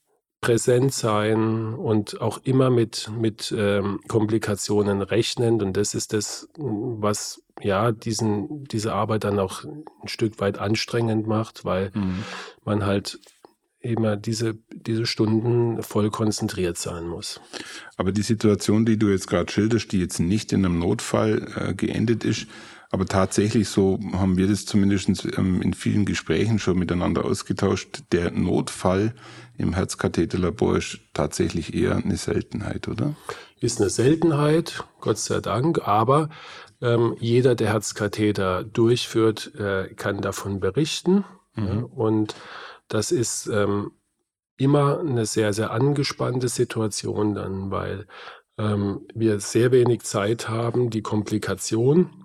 präsent 0.42 0.92
sein 0.92 1.72
und 1.72 2.20
auch 2.20 2.40
immer 2.42 2.68
mit, 2.68 3.08
mit 3.16 3.54
ähm, 3.56 4.00
Komplikationen 4.08 5.00
rechnen. 5.00 5.62
Und 5.62 5.76
das 5.76 5.94
ist 5.94 6.12
das, 6.12 6.48
was 6.58 7.42
ja 7.60 7.92
diesen, 7.92 8.64
diese 8.64 8.92
Arbeit 8.92 9.24
dann 9.24 9.38
auch 9.38 9.64
ein 9.64 10.08
Stück 10.08 10.40
weit 10.40 10.58
anstrengend 10.58 11.26
macht, 11.26 11.64
weil 11.64 11.92
mhm. 11.94 12.24
man 12.64 12.84
halt 12.84 13.20
immer 13.80 14.16
diese, 14.16 14.58
diese 14.70 15.06
Stunden 15.06 15.82
voll 15.82 16.10
konzentriert 16.10 16.76
sein 16.76 17.06
muss. 17.06 17.40
Aber 17.96 18.10
die 18.10 18.22
Situation, 18.22 18.84
die 18.84 18.98
du 18.98 19.08
jetzt 19.08 19.28
gerade 19.28 19.50
schilderst, 19.50 19.92
die 19.92 20.00
jetzt 20.00 20.18
nicht 20.18 20.52
in 20.52 20.64
einem 20.64 20.78
Notfall 20.78 21.52
äh, 21.56 21.74
geendet 21.74 22.24
ist, 22.24 22.48
aber 22.92 23.06
tatsächlich 23.06 23.70
so 23.70 23.98
haben 24.12 24.36
wir 24.36 24.46
das 24.46 24.66
zumindest 24.66 25.26
ähm, 25.38 25.62
in 25.62 25.72
vielen 25.72 26.04
Gesprächen 26.04 26.58
schon 26.58 26.78
miteinander 26.78 27.24
ausgetauscht. 27.24 28.02
Der 28.12 28.30
Notfall 28.30 29.14
im 29.56 29.72
Herzkatheterlabor 29.72 30.76
ist 30.76 30.98
tatsächlich 31.14 31.74
eher 31.74 31.96
eine 31.96 32.18
Seltenheit, 32.18 32.88
oder? 32.88 33.14
Ist 33.60 33.80
eine 33.80 33.88
Seltenheit, 33.88 34.84
Gott 35.00 35.16
sei 35.16 35.40
Dank, 35.40 35.88
aber 35.88 36.28
ähm, 36.82 37.16
jeder, 37.18 37.54
der 37.54 37.72
Herzkatheter 37.72 38.62
durchführt, 38.62 39.54
äh, 39.54 39.94
kann 39.94 40.20
davon 40.20 40.60
berichten. 40.60 41.24
Mhm. 41.54 41.66
Ja, 41.66 41.82
und 41.94 42.34
das 42.88 43.10
ist 43.10 43.46
ähm, 43.46 43.92
immer 44.58 45.00
eine 45.00 45.24
sehr, 45.24 45.54
sehr 45.54 45.70
angespannte 45.70 46.48
Situation 46.48 47.34
dann, 47.34 47.70
weil 47.70 48.06
ähm, 48.58 49.06
wir 49.14 49.40
sehr 49.40 49.72
wenig 49.72 50.02
Zeit 50.02 50.50
haben, 50.50 50.90
die 50.90 51.00
Komplikation, 51.00 52.21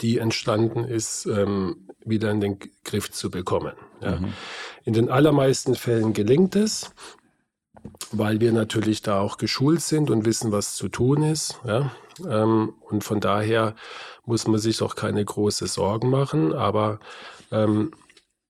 die 0.00 0.18
entstanden 0.18 0.84
ist, 0.84 1.26
ähm, 1.26 1.88
wieder 2.04 2.30
in 2.30 2.40
den 2.40 2.58
Griff 2.84 3.10
zu 3.10 3.30
bekommen. 3.30 3.74
Ja. 4.00 4.16
Mhm. 4.16 4.32
In 4.84 4.92
den 4.92 5.08
allermeisten 5.08 5.74
Fällen 5.74 6.12
gelingt 6.12 6.56
es, 6.56 6.90
weil 8.12 8.40
wir 8.40 8.52
natürlich 8.52 9.02
da 9.02 9.20
auch 9.20 9.36
geschult 9.36 9.80
sind 9.80 10.10
und 10.10 10.24
wissen, 10.24 10.52
was 10.52 10.76
zu 10.76 10.88
tun 10.88 11.22
ist. 11.22 11.60
Ja. 11.64 11.92
Ähm, 12.28 12.74
und 12.80 13.04
von 13.04 13.20
daher 13.20 13.74
muss 14.24 14.46
man 14.46 14.60
sich 14.60 14.82
auch 14.82 14.94
keine 14.94 15.24
große 15.24 15.66
Sorgen 15.66 16.10
machen. 16.10 16.52
Aber 16.52 16.98
ähm, 17.50 17.92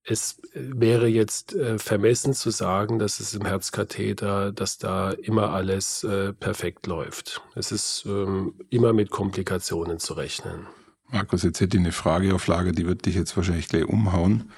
es 0.04 0.40
wäre 0.52 1.08
jetzt 1.08 1.54
äh, 1.54 1.78
vermessen 1.78 2.34
zu 2.34 2.50
sagen, 2.50 2.98
dass 2.98 3.20
es 3.20 3.34
im 3.34 3.44
Herzkatheter, 3.46 4.52
dass 4.52 4.78
da 4.78 5.12
immer 5.12 5.50
alles 5.50 6.04
äh, 6.04 6.32
perfekt 6.32 6.86
läuft. 6.86 7.40
Es 7.54 7.72
ist 7.72 8.04
ähm, 8.06 8.54
immer 8.70 8.92
mit 8.92 9.10
Komplikationen 9.10 9.98
zu 9.98 10.12
rechnen. 10.14 10.66
Markus, 11.10 11.42
jetzt 11.42 11.60
hätte 11.60 11.76
ich 11.76 11.82
eine 11.82 11.92
Frage 11.92 12.34
auf 12.34 12.46
Lager, 12.46 12.72
die 12.72 12.86
wird 12.86 13.06
dich 13.06 13.14
jetzt 13.14 13.36
wahrscheinlich 13.36 13.68
gleich 13.68 13.84
umhauen. 13.84 14.50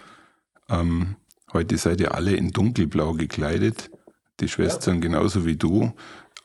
Ähm, 0.68 1.16
heute 1.52 1.76
seid 1.78 2.00
ihr 2.00 2.14
alle 2.14 2.34
in 2.34 2.50
dunkelblau 2.50 3.12
gekleidet, 3.12 3.90
die 4.40 4.48
Schwestern 4.48 4.96
ja. 4.96 5.00
genauso 5.02 5.44
wie 5.44 5.56
du. 5.56 5.92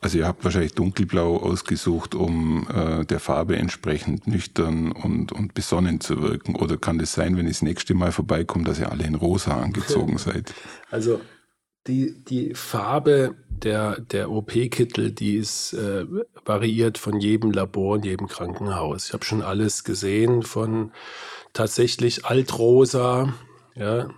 Also 0.00 0.18
ihr 0.18 0.26
habt 0.26 0.42
wahrscheinlich 0.42 0.74
dunkelblau 0.74 1.36
ausgesucht, 1.36 2.16
um 2.16 2.66
äh, 2.68 3.04
der 3.04 3.20
Farbe 3.20 3.56
entsprechend 3.56 4.26
nüchtern 4.26 4.90
und, 4.90 5.30
und 5.30 5.54
besonnen 5.54 6.00
zu 6.00 6.20
wirken. 6.20 6.56
Oder 6.56 6.76
kann 6.76 6.96
es 6.96 7.10
das 7.10 7.14
sein, 7.14 7.36
wenn 7.36 7.46
ich 7.46 7.52
das 7.52 7.62
nächste 7.62 7.94
Mal 7.94 8.10
vorbeikomme, 8.10 8.64
dass 8.64 8.80
ihr 8.80 8.90
alle 8.90 9.04
in 9.04 9.14
rosa 9.14 9.60
angezogen 9.60 10.18
seid? 10.18 10.52
Also 10.90 11.20
die, 11.86 12.22
die 12.24 12.54
Farbe 12.54 13.34
der, 13.48 14.00
der 14.00 14.30
OP-Kittel, 14.30 15.12
die 15.12 15.36
ist 15.36 15.72
äh, 15.72 16.06
variiert 16.44 16.98
von 16.98 17.20
jedem 17.20 17.52
Labor 17.52 17.94
und 17.94 18.04
jedem 18.04 18.28
Krankenhaus. 18.28 19.06
Ich 19.06 19.12
habe 19.12 19.24
schon 19.24 19.42
alles 19.42 19.84
gesehen, 19.84 20.42
von 20.42 20.92
tatsächlich 21.52 22.24
altrosa, 22.24 23.32
ja, 23.74 24.08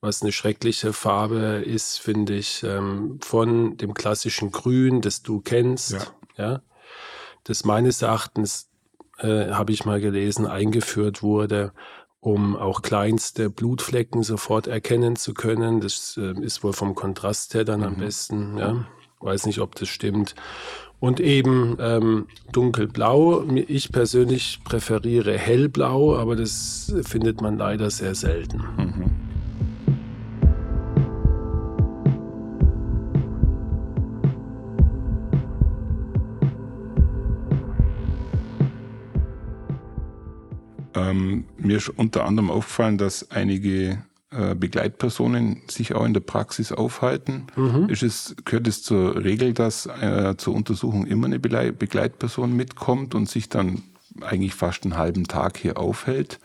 was 0.00 0.22
eine 0.22 0.32
schreckliche 0.32 0.92
Farbe 0.92 1.62
ist, 1.64 2.00
finde 2.00 2.34
ich, 2.34 2.62
ähm, 2.64 3.18
von 3.22 3.76
dem 3.76 3.94
klassischen 3.94 4.50
Grün, 4.50 5.00
das 5.00 5.22
du 5.22 5.40
kennst, 5.40 5.92
ja, 5.92 6.06
ja 6.36 6.62
das 7.44 7.64
meines 7.64 8.02
Erachtens, 8.02 8.68
äh, 9.18 9.50
habe 9.50 9.72
ich 9.72 9.84
mal 9.84 10.00
gelesen, 10.00 10.46
eingeführt 10.46 11.22
wurde, 11.22 11.72
um 12.22 12.56
auch 12.56 12.82
kleinste 12.82 13.50
Blutflecken 13.50 14.22
sofort 14.22 14.68
erkennen 14.68 15.16
zu 15.16 15.34
können. 15.34 15.80
Das 15.80 16.16
äh, 16.16 16.40
ist 16.40 16.62
wohl 16.62 16.72
vom 16.72 16.94
Kontrast 16.94 17.52
her 17.54 17.64
dann 17.64 17.80
mhm. 17.80 17.86
am 17.86 17.96
besten, 17.96 18.56
ja. 18.56 18.86
Weiß 19.20 19.46
nicht, 19.46 19.60
ob 19.60 19.74
das 19.74 19.88
stimmt. 19.88 20.34
Und 20.98 21.20
eben 21.20 21.76
ähm, 21.80 22.26
dunkelblau. 22.52 23.44
Ich 23.66 23.90
persönlich 23.90 24.60
präferiere 24.64 25.36
hellblau, 25.36 26.16
aber 26.16 26.36
das 26.36 26.94
findet 27.02 27.40
man 27.40 27.58
leider 27.58 27.90
sehr 27.90 28.14
selten. 28.14 28.58
Mhm. 28.76 29.21
Ähm, 40.94 41.44
mir 41.56 41.78
ist 41.78 41.88
unter 41.88 42.24
anderem 42.24 42.50
aufgefallen, 42.50 42.98
dass 42.98 43.30
einige 43.30 44.02
äh, 44.30 44.54
Begleitpersonen 44.54 45.62
sich 45.70 45.94
auch 45.94 46.04
in 46.04 46.14
der 46.14 46.20
Praxis 46.20 46.72
aufhalten. 46.72 47.46
Mhm. 47.54 47.88
Ist 47.88 48.02
es, 48.02 48.34
gehört 48.44 48.66
es 48.66 48.82
zur 48.82 49.22
Regel, 49.22 49.52
dass 49.52 49.86
äh, 49.86 50.34
zur 50.38 50.54
Untersuchung 50.54 51.06
immer 51.06 51.26
eine 51.26 51.38
Begleitperson 51.38 52.54
mitkommt 52.54 53.14
und 53.14 53.28
sich 53.28 53.48
dann 53.48 53.82
eigentlich 54.22 54.54
fast 54.54 54.84
einen 54.84 54.96
halben 54.96 55.24
Tag 55.24 55.58
hier 55.58 55.78
aufhält? 55.78 56.38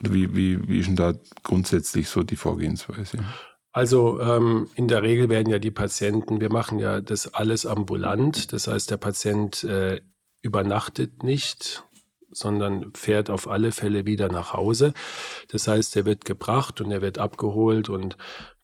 Oder 0.00 0.12
wie, 0.12 0.34
wie, 0.36 0.68
wie 0.68 0.80
ist 0.80 0.88
denn 0.88 0.96
da 0.96 1.14
grundsätzlich 1.42 2.08
so 2.08 2.22
die 2.22 2.36
Vorgehensweise? 2.36 3.18
Also 3.72 4.20
ähm, 4.20 4.68
in 4.74 4.88
der 4.88 5.02
Regel 5.02 5.30
werden 5.30 5.48
ja 5.48 5.58
die 5.58 5.70
Patienten, 5.70 6.40
wir 6.40 6.52
machen 6.52 6.78
ja 6.78 7.00
das 7.00 7.32
alles 7.32 7.64
ambulant, 7.64 8.52
das 8.52 8.66
heißt 8.66 8.90
der 8.90 8.98
Patient 8.98 9.64
äh, 9.64 10.02
übernachtet 10.42 11.22
nicht, 11.22 11.82
sondern 12.32 12.92
fährt 12.94 13.30
auf 13.30 13.48
alle 13.48 13.72
Fälle 13.72 14.06
wieder 14.06 14.28
nach 14.28 14.52
Hause. 14.52 14.92
Das 15.48 15.68
heißt, 15.68 15.96
er 15.96 16.04
wird 16.04 16.24
gebracht 16.24 16.80
und 16.80 16.90
er 16.90 17.02
wird 17.02 17.18
abgeholt 17.18 17.88
und 17.88 18.16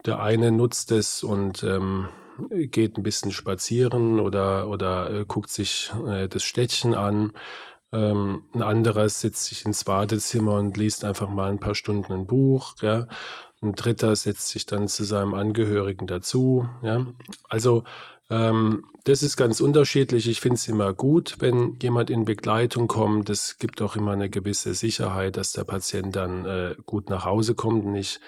der 0.06 0.20
eine 0.20 0.50
nutzt 0.52 0.92
es 0.92 1.22
und 1.22 1.62
ähm, 1.62 2.08
geht 2.50 2.96
ein 2.96 3.02
bisschen 3.02 3.32
spazieren 3.32 4.20
oder, 4.20 4.68
oder 4.68 5.10
äh, 5.10 5.24
guckt 5.26 5.50
sich 5.50 5.92
äh, 6.06 6.28
das 6.28 6.42
Städtchen 6.42 6.94
an. 6.94 7.32
Ähm, 7.92 8.44
ein 8.54 8.62
anderer 8.62 9.08
sitzt 9.08 9.46
sich 9.46 9.64
ins 9.64 9.84
Badezimmer 9.84 10.54
und 10.54 10.76
liest 10.76 11.04
einfach 11.04 11.28
mal 11.28 11.50
ein 11.50 11.60
paar 11.60 11.74
Stunden 11.74 12.12
ein 12.12 12.26
Buch. 12.26 12.74
Ja. 12.82 13.08
Ein 13.60 13.72
dritter 13.72 14.14
setzt 14.14 14.48
sich 14.48 14.66
dann 14.66 14.88
zu 14.88 15.04
seinem 15.04 15.34
Angehörigen 15.34 16.06
dazu. 16.06 16.68
Ja. 16.82 17.06
Also 17.48 17.84
ähm, 18.30 18.84
das 19.04 19.22
ist 19.22 19.36
ganz 19.36 19.60
unterschiedlich. 19.60 20.28
Ich 20.28 20.40
finde 20.40 20.56
es 20.56 20.68
immer 20.68 20.92
gut, 20.92 21.36
wenn 21.38 21.78
jemand 21.80 22.10
in 22.10 22.24
Begleitung 22.24 22.86
kommt. 22.86 23.28
Das 23.28 23.58
gibt 23.58 23.80
auch 23.80 23.96
immer 23.96 24.12
eine 24.12 24.28
gewisse 24.28 24.74
Sicherheit, 24.74 25.36
dass 25.36 25.52
der 25.52 25.64
Patient 25.64 26.14
dann 26.14 26.44
äh, 26.44 26.74
gut 26.84 27.08
nach 27.08 27.24
Hause 27.24 27.54
kommt 27.54 27.86
und 27.86 27.92
nicht 27.92 28.20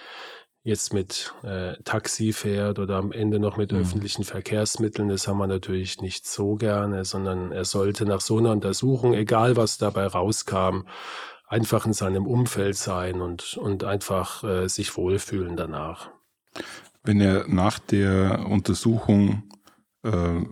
jetzt 0.63 0.93
mit 0.93 1.35
äh, 1.43 1.75
Taxi 1.85 2.33
fährt 2.33 2.79
oder 2.79 2.97
am 2.97 3.13
Ende 3.13 3.39
noch 3.39 3.57
mit 3.57 3.73
mhm. 3.73 3.81
öffentlichen 3.81 4.25
Verkehrsmitteln. 4.25 5.09
Das 5.09 5.27
haben 5.27 5.39
wir 5.39 5.47
natürlich 5.47 6.01
nicht 6.01 6.27
so 6.27 6.55
gerne, 6.55 7.05
sondern 7.05 7.53
er 7.53 7.65
sollte 7.65 8.05
nach 8.05 8.21
so 8.21 8.39
einer 8.39 8.53
Untersuchung, 8.53 9.15
egal 9.15 9.57
was 9.57 9.79
dabei 9.79 10.07
rauskam, 10.07 10.83
einfach 11.47 11.87
in 11.87 11.93
seinem 11.93 12.27
Umfeld 12.27 12.77
sein 12.77 13.21
und, 13.21 13.57
und 13.57 13.85
einfach 13.85 14.45
äh, 14.45 14.69
sich 14.69 14.97
wohlfühlen 14.97 15.57
danach. 15.57 16.11
Wenn 17.03 17.21
er 17.21 17.49
nach 17.49 17.79
der 17.79 18.47
Untersuchung 18.47 19.50
äh, 20.03 20.45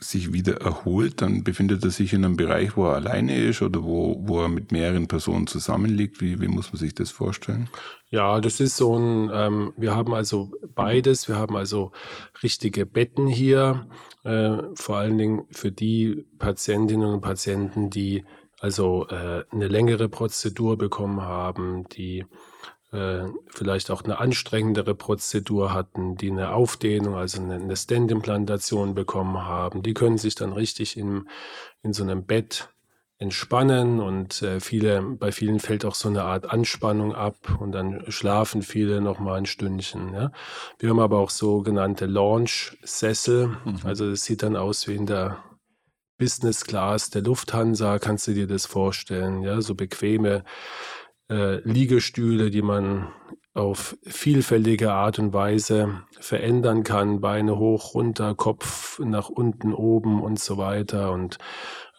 sich 0.00 0.32
wieder 0.32 0.60
erholt, 0.60 1.22
dann 1.22 1.44
befindet 1.44 1.84
er 1.84 1.90
sich 1.90 2.12
in 2.12 2.24
einem 2.24 2.36
Bereich, 2.36 2.76
wo 2.76 2.86
er 2.86 2.94
alleine 2.94 3.36
ist 3.36 3.62
oder 3.62 3.82
wo, 3.82 4.16
wo 4.26 4.42
er 4.42 4.48
mit 4.48 4.72
mehreren 4.72 5.08
Personen 5.08 5.46
zusammenliegt. 5.46 6.20
Wie, 6.20 6.40
wie 6.40 6.48
muss 6.48 6.72
man 6.72 6.78
sich 6.78 6.94
das 6.94 7.10
vorstellen? 7.10 7.68
Ja, 8.10 8.40
das 8.40 8.60
ist 8.60 8.76
so 8.76 8.96
ein, 8.96 9.30
ähm, 9.32 9.72
wir 9.76 9.94
haben 9.94 10.14
also 10.14 10.52
beides. 10.74 11.28
Wir 11.28 11.36
haben 11.36 11.56
also 11.56 11.92
richtige 12.42 12.86
Betten 12.86 13.26
hier, 13.26 13.88
äh, 14.24 14.58
vor 14.74 14.96
allen 14.96 15.18
Dingen 15.18 15.42
für 15.50 15.72
die 15.72 16.26
Patientinnen 16.38 17.08
und 17.08 17.20
Patienten, 17.20 17.90
die 17.90 18.24
also 18.60 19.06
äh, 19.08 19.44
eine 19.50 19.68
längere 19.68 20.08
Prozedur 20.08 20.76
bekommen 20.76 21.20
haben, 21.20 21.88
die 21.88 22.24
äh, 22.92 23.26
vielleicht 23.48 23.90
auch 23.90 24.02
eine 24.02 24.18
anstrengendere 24.18 24.94
Prozedur 24.94 25.72
hatten, 25.72 26.16
die 26.16 26.30
eine 26.30 26.52
Aufdehnung, 26.52 27.16
also 27.16 27.42
eine, 27.42 27.56
eine 27.56 27.76
Stand-Implantation 27.76 28.94
bekommen 28.94 29.44
haben, 29.44 29.82
die 29.82 29.94
können 29.94 30.18
sich 30.18 30.34
dann 30.34 30.52
richtig 30.52 30.96
in, 30.96 31.28
in 31.82 31.92
so 31.92 32.02
einem 32.02 32.24
Bett 32.24 32.70
entspannen 33.18 33.98
und 34.00 34.42
äh, 34.42 34.60
viele, 34.60 35.02
bei 35.02 35.32
vielen 35.32 35.58
fällt 35.58 35.84
auch 35.84 35.96
so 35.96 36.08
eine 36.08 36.22
Art 36.22 36.50
Anspannung 36.50 37.14
ab 37.14 37.58
und 37.58 37.72
dann 37.72 38.04
schlafen 38.08 38.62
viele 38.62 39.00
noch 39.00 39.18
mal 39.18 39.34
ein 39.34 39.46
Stündchen. 39.46 40.14
Ja. 40.14 40.30
Wir 40.78 40.90
haben 40.90 41.00
aber 41.00 41.18
auch 41.18 41.30
sogenannte 41.30 42.06
Launch-Sessel, 42.06 43.48
mhm. 43.48 43.80
also 43.82 44.08
das 44.08 44.22
sieht 44.22 44.44
dann 44.44 44.56
aus 44.56 44.86
wie 44.86 44.94
in 44.94 45.06
der 45.06 45.42
Business 46.16 46.64
Class 46.64 47.10
der 47.10 47.22
Lufthansa, 47.22 47.98
kannst 47.98 48.28
du 48.28 48.34
dir 48.34 48.46
das 48.46 48.66
vorstellen, 48.66 49.42
ja, 49.42 49.60
so 49.60 49.74
bequeme 49.74 50.44
äh, 51.30 51.56
Liegestühle, 51.68 52.50
die 52.50 52.62
man 52.62 53.08
auf 53.54 53.96
vielfältige 54.04 54.92
Art 54.92 55.18
und 55.18 55.32
Weise 55.32 56.02
verändern 56.20 56.84
kann. 56.84 57.20
Beine 57.20 57.58
hoch, 57.58 57.94
runter, 57.94 58.34
Kopf 58.34 59.00
nach 59.00 59.28
unten, 59.28 59.74
oben 59.74 60.22
und 60.22 60.38
so 60.38 60.58
weiter. 60.58 61.12
Und 61.12 61.38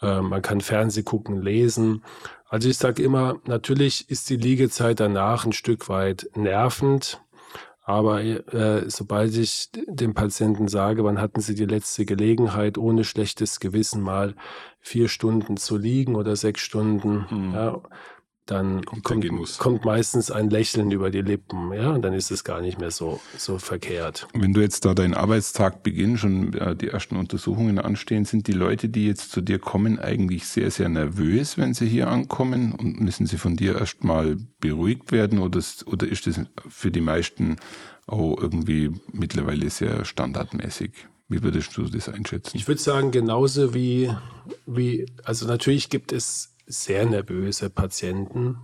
äh, 0.01 0.21
man 0.21 0.41
kann 0.41 0.61
Fernseh 0.61 1.03
gucken, 1.03 1.41
lesen. 1.41 2.03
Also 2.47 2.69
ich 2.69 2.77
sage 2.77 3.03
immer, 3.03 3.35
natürlich 3.45 4.09
ist 4.09 4.29
die 4.29 4.37
Liegezeit 4.37 4.99
danach 4.99 5.45
ein 5.45 5.51
Stück 5.51 5.89
weit 5.89 6.29
nervend. 6.35 7.21
Aber 7.83 8.21
äh, 8.23 8.87
sobald 8.87 9.35
ich 9.35 9.69
dem 9.87 10.13
Patienten 10.13 10.67
sage, 10.67 11.03
wann 11.03 11.19
hatten 11.19 11.41
Sie 11.41 11.55
die 11.55 11.65
letzte 11.65 12.05
Gelegenheit, 12.05 12.77
ohne 12.77 13.03
schlechtes 13.03 13.59
Gewissen 13.59 14.03
mal 14.03 14.35
vier 14.79 15.07
Stunden 15.07 15.57
zu 15.57 15.75
liegen 15.75 16.15
oder 16.15 16.35
sechs 16.35 16.61
Stunden, 16.61 17.25
mhm. 17.31 17.53
ja, 17.53 17.81
dann 18.49 18.83
kommt, 18.85 19.03
kommt, 19.03 19.57
kommt, 19.57 19.85
meistens 19.85 20.31
ein 20.31 20.49
Lächeln 20.49 20.91
über 20.91 21.09
die 21.09 21.21
Lippen, 21.21 21.71
ja, 21.73 21.91
und 21.91 22.01
dann 22.01 22.13
ist 22.13 22.31
es 22.31 22.43
gar 22.43 22.61
nicht 22.61 22.79
mehr 22.79 22.91
so, 22.91 23.19
so 23.37 23.59
verkehrt. 23.59 24.27
Wenn 24.33 24.53
du 24.53 24.61
jetzt 24.61 24.85
da 24.85 24.93
deinen 24.93 25.13
Arbeitstag 25.13 25.83
beginnst 25.83 26.23
und 26.23 26.55
äh, 26.55 26.75
die 26.75 26.89
ersten 26.89 27.15
Untersuchungen 27.15 27.79
anstehen, 27.79 28.25
sind 28.25 28.47
die 28.47 28.53
Leute, 28.53 28.89
die 28.89 29.05
jetzt 29.05 29.31
zu 29.31 29.41
dir 29.41 29.59
kommen, 29.59 29.99
eigentlich 29.99 30.45
sehr, 30.47 30.71
sehr 30.71 30.89
nervös, 30.89 31.57
wenn 31.57 31.73
sie 31.73 31.87
hier 31.87 32.07
ankommen 32.07 32.73
und 32.73 32.99
müssen 32.99 33.27
sie 33.27 33.37
von 33.37 33.55
dir 33.55 33.77
erstmal 33.79 34.37
beruhigt 34.59 35.11
werden 35.11 35.39
oder, 35.39 35.61
oder 35.85 36.07
ist 36.07 36.27
das 36.27 36.41
für 36.67 36.91
die 36.91 37.01
meisten 37.01 37.57
auch 38.07 38.37
irgendwie 38.41 38.91
mittlerweile 39.11 39.69
sehr 39.69 40.05
standardmäßig? 40.05 40.91
Wie 41.27 41.43
würdest 41.43 41.77
du 41.77 41.83
das 41.83 42.09
einschätzen? 42.09 42.57
Ich 42.57 42.67
würde 42.67 42.81
sagen, 42.81 43.11
genauso 43.11 43.75
wie, 43.75 44.09
wie, 44.65 45.05
also 45.23 45.45
natürlich 45.45 45.91
gibt 45.91 46.11
es 46.11 46.55
sehr 46.69 47.05
nervöse 47.05 47.69
Patienten. 47.69 48.57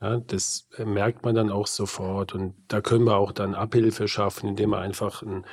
Ja, 0.00 0.18
das 0.18 0.68
merkt 0.78 1.24
man 1.24 1.34
dann 1.34 1.50
auch 1.50 1.66
sofort. 1.66 2.34
Und 2.34 2.54
da 2.68 2.80
können 2.80 3.04
wir 3.04 3.16
auch 3.16 3.32
dann 3.32 3.54
Abhilfe 3.54 4.06
schaffen, 4.06 4.50
indem 4.50 4.70
wir 4.70 4.78
einfach 4.78 5.22
ein 5.22 5.44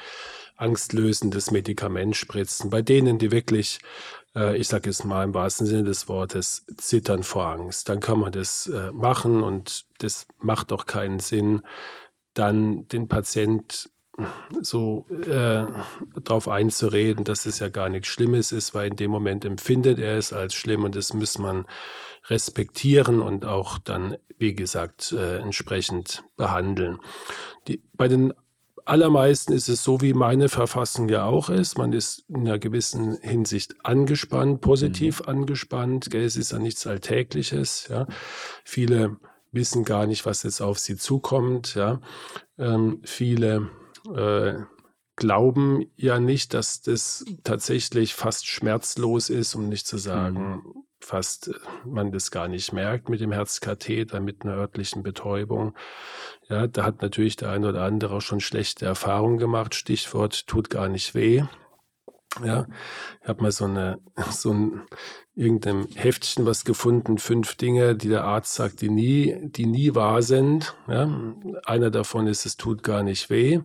angstlösendes 0.57 1.51
Medikament 1.51 2.15
spritzen. 2.15 2.69
Bei 2.69 2.81
denen, 2.81 3.17
die 3.17 3.31
wirklich, 3.31 3.79
äh, 4.35 4.57
ich 4.57 4.67
sage 4.67 4.89
es 4.89 5.03
mal 5.03 5.23
im 5.23 5.33
wahrsten 5.33 5.65
Sinne 5.65 5.83
des 5.83 6.07
Wortes, 6.07 6.65
zittern 6.77 7.23
vor 7.23 7.47
Angst, 7.47 7.89
dann 7.89 7.99
kann 7.99 8.19
man 8.19 8.31
das 8.31 8.67
äh, 8.67 8.91
machen 8.91 9.41
und 9.41 9.85
das 9.97 10.27
macht 10.39 10.71
doch 10.71 10.85
keinen 10.85 11.19
Sinn, 11.19 11.61
dann 12.33 12.87
den 12.89 13.07
Patient 13.07 13.89
so 14.61 15.05
äh, 15.09 15.65
darauf 16.23 16.47
einzureden, 16.47 17.23
dass 17.23 17.45
es 17.45 17.59
ja 17.59 17.69
gar 17.69 17.89
nichts 17.89 18.07
Schlimmes 18.07 18.51
ist, 18.51 18.73
weil 18.73 18.89
in 18.89 18.95
dem 18.95 19.11
Moment 19.11 19.45
empfindet 19.45 19.99
er 19.99 20.17
es 20.17 20.33
als 20.33 20.53
schlimm 20.53 20.83
und 20.83 20.95
das 20.95 21.13
muss 21.13 21.37
man 21.37 21.65
respektieren 22.27 23.21
und 23.21 23.45
auch 23.45 23.77
dann, 23.77 24.17
wie 24.37 24.55
gesagt, 24.55 25.11
äh, 25.11 25.39
entsprechend 25.39 26.23
behandeln. 26.37 26.99
Die, 27.67 27.81
bei 27.93 28.07
den 28.07 28.33
allermeisten 28.85 29.53
ist 29.53 29.67
es 29.67 29.83
so, 29.83 30.01
wie 30.01 30.13
meine 30.13 30.47
Verfassung 30.47 31.09
ja 31.09 31.25
auch 31.25 31.49
ist. 31.49 31.77
Man 31.77 31.91
ist 31.91 32.23
in 32.29 32.41
einer 32.41 32.59
gewissen 32.59 33.17
Hinsicht 33.21 33.75
angespannt, 33.83 34.61
positiv 34.61 35.21
mhm. 35.21 35.29
angespannt. 35.29 36.09
Gell? 36.11 36.23
Es 36.23 36.37
ist 36.37 36.51
ja 36.51 36.59
nichts 36.59 36.85
Alltägliches. 36.87 37.87
Ja? 37.89 38.07
Viele 38.63 39.17
wissen 39.51 39.83
gar 39.83 40.05
nicht, 40.05 40.25
was 40.25 40.43
jetzt 40.43 40.61
auf 40.61 40.79
sie 40.79 40.97
zukommt. 40.97 41.75
Ja? 41.75 41.99
Ähm, 42.57 43.01
viele 43.03 43.69
äh, 44.13 44.63
glauben 45.15 45.85
ja 45.95 46.19
nicht, 46.19 46.53
dass 46.53 46.81
das 46.81 47.25
tatsächlich 47.43 48.13
fast 48.13 48.47
schmerzlos 48.47 49.29
ist, 49.29 49.55
um 49.55 49.69
nicht 49.69 49.87
zu 49.87 49.97
sagen, 49.97 50.49
mhm. 50.49 50.83
fast 50.99 51.49
äh, 51.49 51.53
man 51.85 52.11
das 52.11 52.31
gar 52.31 52.47
nicht 52.47 52.73
merkt 52.73 53.09
mit 53.09 53.21
dem 53.21 53.31
Herzkatheter, 53.31 54.19
mit 54.19 54.43
einer 54.43 54.55
örtlichen 54.55 55.03
Betäubung. 55.03 55.75
Ja, 56.49 56.67
da 56.67 56.83
hat 56.83 57.01
natürlich 57.01 57.37
der 57.37 57.49
eine 57.49 57.69
oder 57.69 57.83
andere 57.83 58.15
auch 58.15 58.21
schon 58.21 58.41
schlechte 58.41 58.85
Erfahrungen 58.85 59.37
gemacht. 59.37 59.73
Stichwort 59.73 60.47
tut 60.47 60.69
gar 60.69 60.89
nicht 60.89 61.15
weh. 61.15 61.43
Ja, 62.43 62.67
ich 63.21 63.27
habe 63.27 63.43
mal 63.43 63.51
so 63.51 63.65
eine, 63.65 63.99
so 64.31 64.51
ein, 64.53 64.81
irgendeinem 65.35 65.87
Heftchen 65.93 66.45
was 66.45 66.65
gefunden, 66.65 67.17
fünf 67.17 67.55
Dinge, 67.55 67.95
die 67.95 68.09
der 68.09 68.23
Arzt 68.23 68.55
sagt, 68.55 68.81
die 68.81 68.89
nie, 68.89 69.37
die 69.41 69.65
nie 69.65 69.95
wahr 69.95 70.21
sind. 70.21 70.75
Ja, 70.87 71.09
einer 71.65 71.91
davon 71.91 72.27
ist, 72.27 72.45
es 72.45 72.57
tut 72.57 72.83
gar 72.83 73.03
nicht 73.03 73.29
weh. 73.29 73.59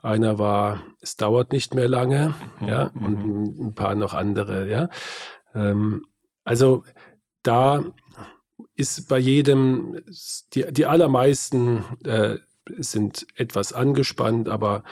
Einer 0.00 0.38
war, 0.38 0.82
es 1.00 1.16
dauert 1.16 1.52
nicht 1.52 1.74
mehr 1.74 1.88
lange, 1.88 2.34
mhm. 2.60 2.68
ja, 2.68 2.90
und 2.94 3.26
mhm. 3.26 3.66
ein 3.68 3.74
paar 3.74 3.94
noch 3.94 4.14
andere, 4.14 4.68
ja. 4.68 4.88
Ähm, 5.54 6.04
also 6.44 6.84
da 7.42 7.84
ist 8.74 9.08
bei 9.08 9.18
jedem, 9.18 10.00
die, 10.54 10.70
die 10.70 10.86
allermeisten 10.86 11.84
äh, 12.04 12.38
sind 12.76 13.26
etwas 13.34 13.72
angespannt, 13.72 14.48
aber 14.48 14.84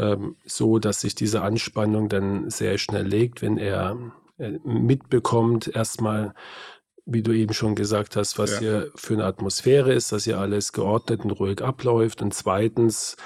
ähm, 0.00 0.36
so, 0.44 0.78
dass 0.78 1.02
sich 1.02 1.14
diese 1.14 1.42
Anspannung 1.42 2.08
dann 2.08 2.48
sehr 2.50 2.78
schnell 2.78 3.06
legt, 3.06 3.42
wenn 3.42 3.58
er 3.58 3.96
äh, 4.38 4.58
mitbekommt, 4.64 5.68
erstmal, 5.74 6.34
wie 7.04 7.22
du 7.22 7.32
eben 7.32 7.52
schon 7.52 7.74
gesagt 7.74 8.16
hast, 8.16 8.38
was 8.38 8.52
ja. 8.54 8.58
hier 8.58 8.90
für 8.94 9.14
eine 9.14 9.24
Atmosphäre 9.24 9.92
ist, 9.92 10.10
dass 10.12 10.24
hier 10.24 10.38
alles 10.38 10.72
geordnet 10.72 11.24
und 11.24 11.32
ruhig 11.32 11.62
abläuft. 11.62 12.22
Und 12.22 12.32
zweitens 12.32 13.16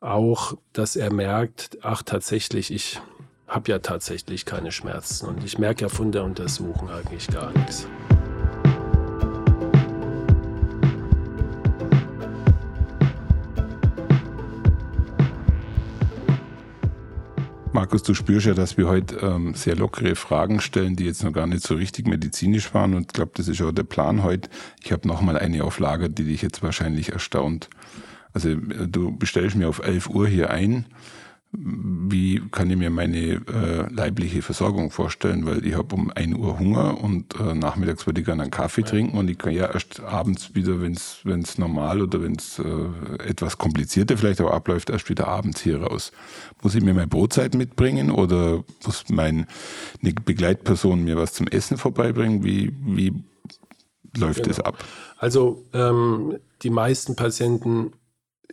auch, 0.00 0.54
dass 0.72 0.96
er 0.96 1.12
merkt, 1.12 1.78
ach 1.82 2.02
tatsächlich, 2.02 2.70
ich 2.70 3.00
habe 3.46 3.70
ja 3.70 3.78
tatsächlich 3.78 4.44
keine 4.44 4.70
Schmerzen 4.70 5.26
und 5.26 5.42
ich 5.42 5.58
merke 5.58 5.82
ja 5.82 5.88
von 5.88 6.12
der 6.12 6.24
Untersuchung 6.24 6.90
eigentlich 6.90 7.26
gar 7.28 7.50
nichts. 7.56 7.88
Markus, 17.88 18.02
du 18.02 18.12
spürst 18.12 18.44
ja, 18.44 18.52
dass 18.52 18.76
wir 18.76 18.86
heute 18.86 19.16
ähm, 19.16 19.54
sehr 19.54 19.74
lockere 19.74 20.14
Fragen 20.14 20.60
stellen, 20.60 20.94
die 20.94 21.06
jetzt 21.06 21.24
noch 21.24 21.32
gar 21.32 21.46
nicht 21.46 21.66
so 21.66 21.74
richtig 21.74 22.06
medizinisch 22.06 22.74
waren. 22.74 22.92
Und 22.92 23.06
ich 23.06 23.12
glaube, 23.14 23.30
das 23.34 23.48
ist 23.48 23.62
auch 23.62 23.72
der 23.72 23.84
Plan 23.84 24.22
heute. 24.22 24.50
Ich 24.84 24.92
habe 24.92 25.08
noch 25.08 25.22
mal 25.22 25.38
eine 25.38 25.64
auf 25.64 25.78
Lager, 25.78 26.10
die 26.10 26.24
dich 26.24 26.42
jetzt 26.42 26.62
wahrscheinlich 26.62 27.12
erstaunt. 27.12 27.70
Also 28.34 28.50
äh, 28.50 28.86
du 28.86 29.16
bestellst 29.16 29.56
mir 29.56 29.70
auf 29.70 29.78
11 29.78 30.10
Uhr 30.10 30.28
hier 30.28 30.50
ein 30.50 30.84
wie 31.50 32.42
kann 32.50 32.70
ich 32.70 32.76
mir 32.76 32.90
meine 32.90 33.16
äh, 33.16 33.90
leibliche 33.90 34.42
Versorgung 34.42 34.90
vorstellen, 34.90 35.46
weil 35.46 35.64
ich 35.64 35.74
habe 35.76 35.94
um 35.94 36.10
1 36.10 36.36
Uhr 36.36 36.58
Hunger 36.58 37.02
und 37.02 37.40
äh, 37.40 37.54
nachmittags 37.54 38.06
würde 38.06 38.20
ich 38.20 38.26
gerne 38.26 38.42
einen 38.42 38.50
Kaffee 38.50 38.82
ja. 38.82 38.86
trinken 38.86 39.16
und 39.16 39.30
ich 39.30 39.38
kann 39.38 39.54
ja 39.54 39.72
erst 39.72 40.00
abends 40.00 40.54
wieder, 40.54 40.82
wenn 40.82 40.92
es 40.92 41.58
normal 41.58 42.02
oder 42.02 42.22
wenn 42.22 42.36
es 42.36 42.58
äh, 42.58 43.24
etwas 43.26 43.56
komplizierter 43.56 44.18
vielleicht 44.18 44.42
auch 44.42 44.50
abläuft, 44.50 44.90
erst 44.90 45.08
wieder 45.08 45.26
abends 45.26 45.62
hier 45.62 45.82
raus. 45.82 46.12
Muss 46.62 46.74
ich 46.74 46.82
mir 46.82 46.92
meine 46.92 47.08
Brotzeit 47.08 47.54
mitbringen 47.54 48.10
oder 48.10 48.62
muss 48.84 49.08
meine 49.08 49.46
Begleitperson 50.02 51.02
mir 51.02 51.16
was 51.16 51.32
zum 51.32 51.46
Essen 51.46 51.78
vorbeibringen? 51.78 52.44
Wie, 52.44 52.76
wie 52.84 53.24
läuft 54.18 54.42
genau. 54.42 54.48
das 54.48 54.60
ab? 54.60 54.84
Also 55.16 55.64
ähm, 55.72 56.38
die 56.62 56.70
meisten 56.70 57.16
Patienten 57.16 57.92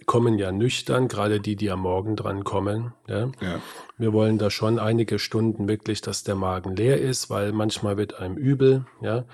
kommen 0.06 0.38
ja 0.38 0.52
nüchtern, 0.52 1.08
gerade 1.08 1.40
die, 1.40 1.56
die 1.56 1.72
am 1.72 1.82
Morgen 1.82 2.16
dran 2.16 2.44
kommen. 2.44 2.94
Ja? 3.08 3.32
ja. 3.42 3.60
Wir 3.98 4.14
wollen 4.14 4.38
da 4.38 4.50
schon 4.50 4.80
einige 4.80 5.20
Stunden 5.20 5.68
wirklich, 5.68 6.02
dass 6.02 6.24
der 6.24 6.36
Magen 6.36 6.76
leer 6.76 7.00
ist, 7.02 7.30
weil 7.30 7.52
manchmal 7.52 7.98
wird 7.98 8.20
einem 8.20 8.38
übel. 8.38 8.86
Ja? 9.02 9.26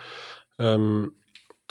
Ähm, 0.60 1.14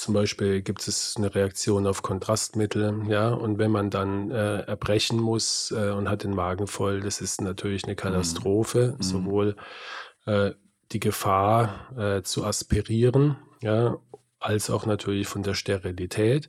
zum 0.01 0.15
Beispiel 0.15 0.63
gibt 0.63 0.89
es 0.89 1.17
eine 1.19 1.35
Reaktion 1.35 1.87
auf 1.87 2.03
Kontrastmittel, 2.03 3.03
ja, 3.09 3.29
und 3.29 3.59
wenn 3.59 3.71
man 3.71 3.91
dann 3.91 4.31
äh, 4.31 4.61
erbrechen 4.63 5.21
muss 5.21 5.75
äh, 5.77 5.91
und 5.91 6.09
hat 6.09 6.25
den 6.25 6.35
Magen 6.35 6.67
voll, 6.67 7.01
das 7.01 7.21
ist 7.21 7.43
natürlich 7.43 7.85
eine 7.85 7.97
Katastrophe, 7.97 8.95
mhm. 8.97 9.03
sowohl 9.03 9.57
äh, 10.25 10.53
die 10.93 11.01
Gefahr 11.01 11.93
äh, 11.99 12.23
zu 12.23 12.47
aspirieren, 12.47 13.37
ja, 13.61 13.99
als 14.39 14.71
auch 14.71 14.87
natürlich 14.87 15.29
von 15.29 15.43
der 15.43 15.53
Sterilität. 15.53 16.49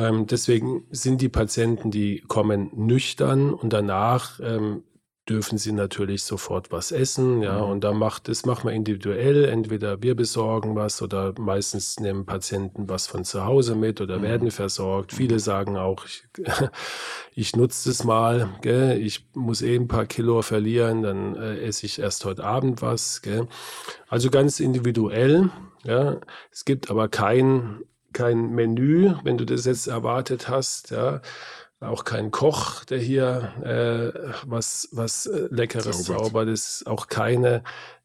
Ähm, 0.00 0.26
deswegen 0.26 0.84
sind 0.90 1.20
die 1.20 1.28
Patienten, 1.28 1.90
die 1.90 2.22
kommen 2.26 2.70
nüchtern 2.74 3.52
und 3.52 3.72
danach 3.72 4.40
ähm, 4.40 4.82
dürfen 5.28 5.58
sie 5.58 5.72
natürlich 5.72 6.22
sofort 6.22 6.72
was 6.72 6.90
essen, 6.90 7.42
ja, 7.42 7.58
mhm. 7.58 7.70
und 7.70 7.84
da 7.84 7.92
macht 7.92 8.28
das 8.28 8.46
macht 8.46 8.64
man 8.64 8.74
individuell. 8.74 9.44
Entweder 9.44 10.02
wir 10.02 10.16
besorgen 10.16 10.74
was 10.74 11.02
oder 11.02 11.34
meistens 11.38 12.00
nehmen 12.00 12.24
Patienten 12.24 12.88
was 12.88 13.06
von 13.06 13.24
zu 13.24 13.44
Hause 13.44 13.74
mit 13.74 14.00
oder 14.00 14.18
mhm. 14.18 14.22
werden 14.22 14.50
versorgt. 14.50 15.12
Viele 15.12 15.34
mhm. 15.34 15.40
sagen 15.40 15.76
auch, 15.76 16.06
ich, 16.06 16.24
ich 17.34 17.54
nutze 17.54 17.90
das 17.90 18.02
mal, 18.02 18.48
gell? 18.62 18.98
ich 18.98 19.28
muss 19.34 19.60
eh 19.60 19.76
ein 19.76 19.86
paar 19.86 20.06
Kilo 20.06 20.40
verlieren, 20.40 21.02
dann 21.02 21.36
äh, 21.36 21.58
esse 21.60 21.84
ich 21.84 21.98
erst 21.98 22.24
heute 22.24 22.42
Abend 22.42 22.80
was. 22.80 23.20
Gell? 23.20 23.46
Also 24.08 24.30
ganz 24.30 24.60
individuell. 24.60 25.50
Ja, 25.84 26.20
es 26.50 26.64
gibt 26.64 26.90
aber 26.90 27.08
kein 27.08 27.80
kein 28.12 28.50
Menü, 28.50 29.14
wenn 29.24 29.38
du 29.38 29.44
das 29.44 29.64
jetzt 29.64 29.86
erwartet 29.86 30.48
hast, 30.48 30.90
ja 30.90 31.20
auch 31.80 32.04
kein 32.04 32.30
Koch, 32.30 32.84
der 32.84 32.98
hier 32.98 33.54
äh, 33.62 34.32
was, 34.46 34.88
was 34.92 35.26
äh, 35.26 35.48
Leckeres 35.50 36.04
zaubert. 36.04 36.24
zaubert. 36.26 36.48
Ist 36.48 36.86
auch 36.86 37.06
keine 37.08 37.62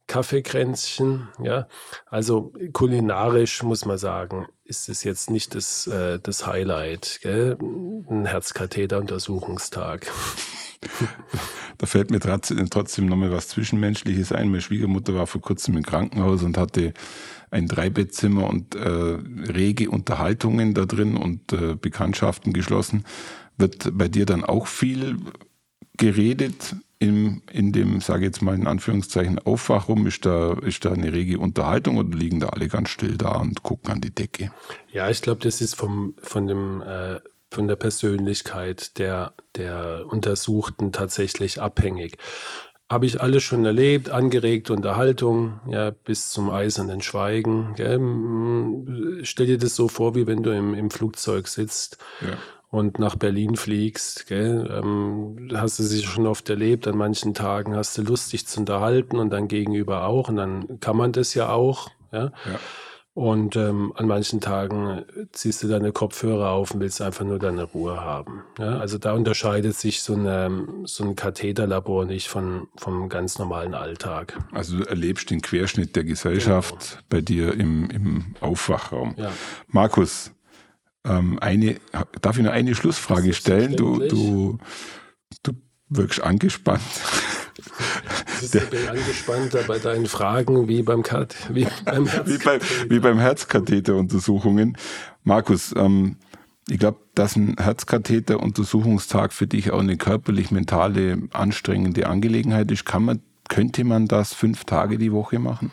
Kaffeekränzchen. 0.07 1.27
Ja, 1.41 1.67
also 2.05 2.53
kulinarisch 2.73 3.63
muss 3.63 3.85
man 3.85 3.97
sagen, 3.97 4.47
ist 4.63 4.87
es 4.87 5.03
jetzt 5.03 5.29
nicht 5.29 5.55
das, 5.55 5.87
äh, 5.87 6.19
das 6.19 6.47
Highlight. 6.47 7.19
Gell? 7.21 7.57
Ein 7.61 8.25
Herzkatheteruntersuchungstag. 8.25 10.11
Da 11.77 11.87
fällt 11.87 12.09
mir 12.09 12.19
trotzdem 12.19 13.05
nochmal 13.05 13.31
was 13.31 13.49
Zwischenmenschliches 13.49 14.31
ein. 14.31 14.47
Meine 14.47 14.61
Schwiegermutter 14.61 15.13
war 15.13 15.27
vor 15.27 15.41
kurzem 15.41 15.75
im 15.75 15.83
Krankenhaus 15.83 16.41
und 16.41 16.57
hatte 16.57 16.93
ein 17.51 17.67
Dreibettzimmer 17.67 18.49
und 18.49 18.75
äh, 18.75 18.87
rege 18.87 19.89
Unterhaltungen 19.89 20.73
da 20.73 20.85
drin 20.85 21.17
und 21.17 21.51
äh, 21.51 21.75
Bekanntschaften 21.75 22.53
geschlossen. 22.53 23.03
Wird 23.57 23.97
bei 23.97 24.07
dir 24.07 24.25
dann 24.25 24.45
auch 24.45 24.67
viel 24.67 25.17
geredet 25.97 26.75
im, 26.99 27.41
in 27.51 27.71
dem, 27.71 28.01
sage 28.01 28.21
ich 28.21 28.25
jetzt 28.27 28.41
mal 28.41 28.55
in 28.55 28.67
Anführungszeichen, 28.67 29.39
Aufwachrum? 29.39 30.07
Ist 30.07 30.25
da, 30.25 30.53
ist 30.53 30.85
da 30.85 30.91
eine 30.91 31.11
rege 31.13 31.39
Unterhaltung 31.39 31.97
oder 31.97 32.17
liegen 32.17 32.39
da 32.39 32.49
alle 32.49 32.67
ganz 32.67 32.89
still 32.89 33.17
da 33.17 33.37
und 33.37 33.63
gucken 33.63 33.91
an 33.91 34.01
die 34.01 34.13
Decke? 34.13 34.51
Ja, 34.91 35.09
ich 35.09 35.21
glaube, 35.21 35.41
das 35.41 35.61
ist 35.61 35.75
vom, 35.75 36.15
von, 36.21 36.47
dem, 36.47 36.81
äh, 36.81 37.19
von 37.55 37.67
der 37.67 37.75
Persönlichkeit 37.75 38.99
der, 38.99 39.33
der 39.55 40.05
Untersuchten 40.07 40.91
tatsächlich 40.91 41.61
abhängig. 41.61 42.17
Habe 42.87 43.07
ich 43.07 43.19
alles 43.19 43.41
schon 43.41 43.65
erlebt, 43.65 44.11
angeregt 44.11 44.69
Unterhaltung, 44.69 45.59
ja, 45.67 45.89
bis 45.89 46.29
zum 46.29 46.51
eisernen 46.51 47.01
Schweigen. 47.01 47.73
Gell? 47.75 49.23
Stell 49.23 49.47
dir 49.47 49.57
das 49.57 49.75
so 49.75 49.87
vor, 49.87 50.13
wie 50.13 50.27
wenn 50.27 50.43
du 50.43 50.51
im, 50.51 50.75
im 50.75 50.91
Flugzeug 50.91 51.47
sitzt 51.47 51.97
ja 52.21 52.37
und 52.75 52.99
nach 52.99 53.15
Berlin 53.15 53.55
fliegst, 53.55 54.27
gell, 54.27 54.69
ähm, 54.69 55.49
hast 55.53 55.79
du 55.79 55.83
sich 55.83 56.05
schon 56.05 56.27
oft 56.27 56.49
erlebt, 56.49 56.87
an 56.87 56.97
manchen 56.97 57.33
Tagen 57.33 57.75
hast 57.75 57.97
du 57.97 58.01
Lust, 58.01 58.33
dich 58.33 58.47
zu 58.47 58.59
unterhalten 58.59 59.17
und 59.17 59.29
dann 59.29 59.47
gegenüber 59.47 60.05
auch 60.05 60.27
und 60.27 60.35
dann 60.35 60.79
kann 60.81 60.97
man 60.97 61.13
das 61.13 61.33
ja 61.33 61.49
auch, 61.49 61.89
ja. 62.11 62.25
ja. 62.25 62.59
Und 63.15 63.55
ähm, 63.55 63.93
an 63.95 64.07
manchen 64.07 64.41
Tagen 64.41 65.05
ziehst 65.31 65.63
du 65.63 65.69
deine 65.69 65.93
Kopfhörer 65.93 66.49
auf 66.49 66.71
und 66.71 66.81
willst 66.81 67.01
einfach 67.01 67.23
nur 67.23 67.39
deine 67.39 67.63
Ruhe 67.63 68.01
haben. 68.01 68.43
Ja? 68.59 68.77
Also 68.77 68.97
da 68.97 69.13
unterscheidet 69.13 69.77
sich 69.77 70.01
so, 70.01 70.15
eine, 70.15 70.67
so 70.83 71.05
ein 71.05 71.15
Katheterlabor 71.15 72.03
nicht 72.03 72.27
von, 72.27 72.67
vom 72.75 73.07
ganz 73.07 73.39
normalen 73.39 73.73
Alltag. 73.73 74.37
Also 74.51 74.79
du 74.79 74.83
erlebst 74.83 75.29
den 75.29 75.41
Querschnitt 75.41 75.95
der 75.95 76.03
Gesellschaft 76.03 76.89
genau. 76.89 77.01
bei 77.07 77.21
dir 77.21 77.53
im, 77.53 77.89
im 77.89 78.35
Aufwachraum. 78.41 79.15
Ja. 79.15 79.31
Markus, 79.69 80.31
ähm, 81.05 81.39
eine, 81.39 81.77
darf 82.19 82.37
ich 82.37 82.43
noch 82.43 82.51
eine 82.51 82.75
Schlussfrage 82.75 83.33
stellen? 83.33 83.77
Du, 83.77 83.99
du, 83.99 84.57
du 85.41 85.53
wirkst 85.87 86.21
angespannt. 86.21 86.81
Bist 88.41 88.55
du 88.55 88.59
bin 88.67 88.87
angespannter 88.87 89.63
bei 89.63 89.79
deinen 89.79 90.07
Fragen 90.07 90.67
wie 90.67 90.83
beim, 90.83 91.03
Kat 91.03 91.35
wie 91.49 91.67
beim, 91.85 92.07
wie, 92.25 92.37
bei, 92.37 92.59
wie 92.89 92.99
beim 92.99 93.19
Herzkatheteruntersuchungen. 93.19 94.77
Markus, 95.23 95.73
ähm, 95.75 96.17
ich 96.67 96.79
glaube, 96.79 96.99
dass 97.13 97.35
ein 97.35 97.55
Herzkatheteruntersuchungstag 97.57 99.33
für 99.33 99.47
dich 99.47 99.71
auch 99.71 99.79
eine 99.79 99.97
körperlich-mentale 99.97 101.29
anstrengende 101.31 102.07
Angelegenheit 102.07 102.71
ist. 102.71 102.85
Kann 102.85 103.03
man, 103.03 103.21
könnte 103.47 103.83
man 103.83 104.07
das 104.07 104.33
fünf 104.33 104.65
Tage 104.65 104.97
die 104.97 105.11
Woche 105.11 105.39
machen? 105.39 105.71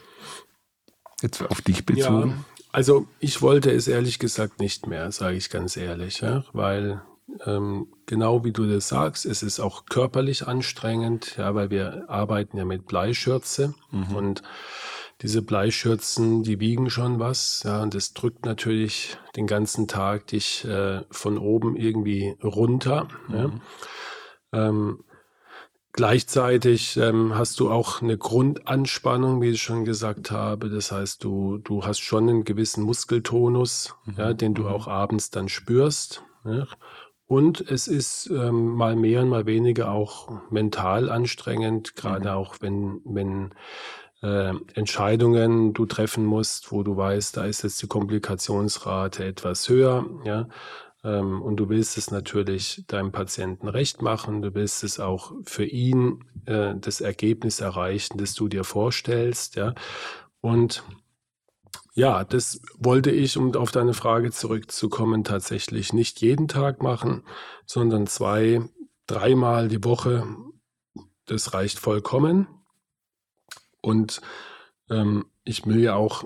Jetzt 1.20 1.42
auf 1.42 1.60
dich 1.62 1.86
bezogen? 1.86 2.30
Ja, 2.30 2.44
also 2.72 3.06
ich 3.20 3.42
wollte 3.42 3.70
es 3.70 3.88
ehrlich 3.88 4.18
gesagt 4.18 4.60
nicht 4.60 4.86
mehr, 4.86 5.10
sage 5.12 5.36
ich 5.36 5.50
ganz 5.50 5.76
ehrlich, 5.76 6.20
ja, 6.20 6.44
weil 6.52 7.02
ähm, 7.44 7.88
genau 8.06 8.44
wie 8.44 8.52
du 8.52 8.66
das 8.66 8.88
sagst, 8.88 9.26
es 9.26 9.42
ist 9.42 9.60
auch 9.60 9.86
körperlich 9.86 10.46
anstrengend, 10.46 11.36
ja, 11.36 11.54
weil 11.54 11.70
wir 11.70 12.08
arbeiten 12.08 12.56
ja 12.56 12.64
mit 12.64 12.86
Bleischürze 12.86 13.74
mhm. 13.90 14.16
und 14.16 14.42
diese 15.20 15.42
Bleischürzen, 15.42 16.42
die 16.42 16.58
wiegen 16.58 16.90
schon 16.90 17.20
was, 17.20 17.62
ja, 17.64 17.82
und 17.82 17.94
das 17.94 18.12
drückt 18.12 18.44
natürlich 18.44 19.16
den 19.36 19.46
ganzen 19.46 19.86
Tag 19.86 20.26
dich 20.28 20.64
äh, 20.64 21.02
von 21.10 21.38
oben 21.38 21.76
irgendwie 21.76 22.36
runter. 22.42 23.08
Mhm. 23.28 23.34
Ja. 23.34 24.68
Ähm, 24.68 25.04
Gleichzeitig 25.94 26.96
ähm, 26.96 27.34
hast 27.34 27.60
du 27.60 27.70
auch 27.70 28.00
eine 28.00 28.16
Grundanspannung, 28.16 29.42
wie 29.42 29.50
ich 29.50 29.62
schon 29.62 29.84
gesagt 29.84 30.30
habe. 30.30 30.70
Das 30.70 30.90
heißt, 30.90 31.22
du, 31.22 31.58
du 31.58 31.84
hast 31.84 32.00
schon 32.00 32.30
einen 32.30 32.44
gewissen 32.44 32.82
Muskeltonus, 32.82 33.94
mhm. 34.06 34.14
ja, 34.16 34.32
den 34.32 34.54
du 34.54 34.62
mhm. 34.62 34.68
auch 34.68 34.88
abends 34.88 35.30
dann 35.30 35.50
spürst. 35.50 36.24
Ja. 36.46 36.66
Und 37.32 37.62
es 37.62 37.88
ist 37.88 38.28
ähm, 38.28 38.74
mal 38.74 38.94
mehr 38.94 39.22
und 39.22 39.30
mal 39.30 39.46
weniger 39.46 39.90
auch 39.90 40.28
mental 40.50 41.08
anstrengend, 41.08 41.96
gerade 41.96 42.28
mhm. 42.28 42.36
auch 42.36 42.56
wenn, 42.60 43.00
wenn 43.06 43.54
äh, 44.20 44.52
Entscheidungen 44.74 45.72
du 45.72 45.86
treffen 45.86 46.26
musst, 46.26 46.72
wo 46.72 46.82
du 46.82 46.94
weißt, 46.94 47.38
da 47.38 47.46
ist 47.46 47.62
jetzt 47.62 47.80
die 47.80 47.86
Komplikationsrate 47.86 49.24
etwas 49.24 49.66
höher, 49.70 50.04
ja, 50.26 50.46
ähm, 51.04 51.40
und 51.40 51.56
du 51.56 51.70
willst 51.70 51.96
es 51.96 52.10
natürlich 52.10 52.84
deinem 52.86 53.12
Patienten 53.12 53.66
recht 53.66 54.02
machen. 54.02 54.42
Du 54.42 54.54
willst 54.54 54.84
es 54.84 55.00
auch 55.00 55.32
für 55.44 55.64
ihn 55.64 56.26
äh, 56.44 56.74
das 56.78 57.00
Ergebnis 57.00 57.60
erreichen, 57.60 58.18
das 58.18 58.34
du 58.34 58.48
dir 58.48 58.62
vorstellst. 58.62 59.56
Ja. 59.56 59.72
Und 60.42 60.84
ja, 61.94 62.24
das 62.24 62.62
wollte 62.78 63.10
ich, 63.10 63.36
um 63.36 63.54
auf 63.54 63.70
deine 63.70 63.94
Frage 63.94 64.30
zurückzukommen, 64.30 65.24
tatsächlich 65.24 65.92
nicht 65.92 66.20
jeden 66.20 66.48
Tag 66.48 66.82
machen, 66.82 67.24
sondern 67.66 68.06
zwei, 68.06 68.62
dreimal 69.06 69.68
die 69.68 69.84
Woche. 69.84 70.26
Das 71.26 71.52
reicht 71.52 71.78
vollkommen. 71.78 72.46
Und 73.82 74.22
ähm, 74.88 75.26
ich 75.44 75.66
will 75.66 75.80
ja 75.80 75.94
auch 75.94 76.24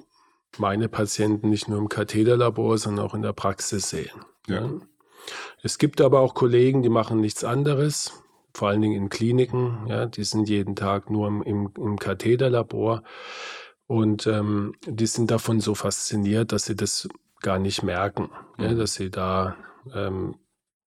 meine 0.59 0.89
Patienten 0.89 1.51
nicht 1.51 1.69
nur 1.69 1.79
im 1.79 1.89
Katheterlabor, 1.89 2.79
sondern 2.79 3.05
auch 3.05 3.15
in 3.15 3.23
der 3.23 3.33
Praxis 3.33 3.91
sehen. 3.91 4.25
Ja. 4.47 4.71
Es 5.63 5.79
gibt 5.79 6.01
aber 6.01 6.21
auch 6.21 6.35
Kollegen, 6.35 6.83
die 6.83 6.89
machen 6.89 7.21
nichts 7.21 7.43
anderes, 7.43 8.23
vor 8.55 8.69
allen 8.69 8.81
Dingen 8.81 8.95
in 8.95 9.09
Kliniken. 9.09 9.87
Ja, 9.89 10.07
die 10.07 10.25
sind 10.25 10.49
jeden 10.49 10.77
Tag 10.77 11.11
nur 11.11 11.27
im, 11.27 11.43
im, 11.43 11.71
im 11.77 11.99
Katheterlabor 11.99 13.03
und 13.87 14.27
ähm, 14.27 14.75
die 14.87 15.07
sind 15.07 15.31
davon 15.31 15.61
so 15.61 15.75
fasziniert, 15.75 16.53
dass 16.53 16.65
sie 16.65 16.77
das 16.77 17.09
gar 17.41 17.59
nicht 17.59 17.83
merken, 17.83 18.31
mhm. 18.59 18.65
ja, 18.65 18.75
dass 18.75 18.95
sie 18.95 19.11
da 19.11 19.57
ähm, 19.95 20.37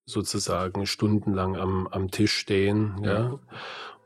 sozusagen 0.05 0.85
stundenlang 0.85 1.55
am, 1.55 1.87
am 1.87 2.11
Tisch 2.11 2.33
stehen. 2.33 2.95
Ja. 3.03 3.11
ja. 3.11 3.39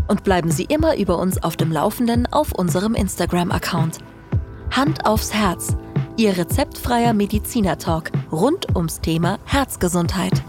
und 0.08 0.24
bleiben 0.24 0.50
Sie 0.52 0.64
immer 0.64 0.98
über 0.98 1.20
uns 1.20 1.44
auf 1.44 1.56
dem 1.56 1.72
Laufenden 1.72 2.26
auf 2.26 2.54
unserem 2.54 2.96
Instagram-Account. 2.96 4.00
Hand 4.72 5.06
aufs 5.06 5.32
Herz, 5.34 5.78
Ihr 6.18 6.36
rezeptfreier 6.38 7.14
Mediziner-Talk 7.14 8.12
rund 8.32 8.76
ums 8.76 9.00
Thema 9.00 9.38
Herzgesundheit. 9.46 10.44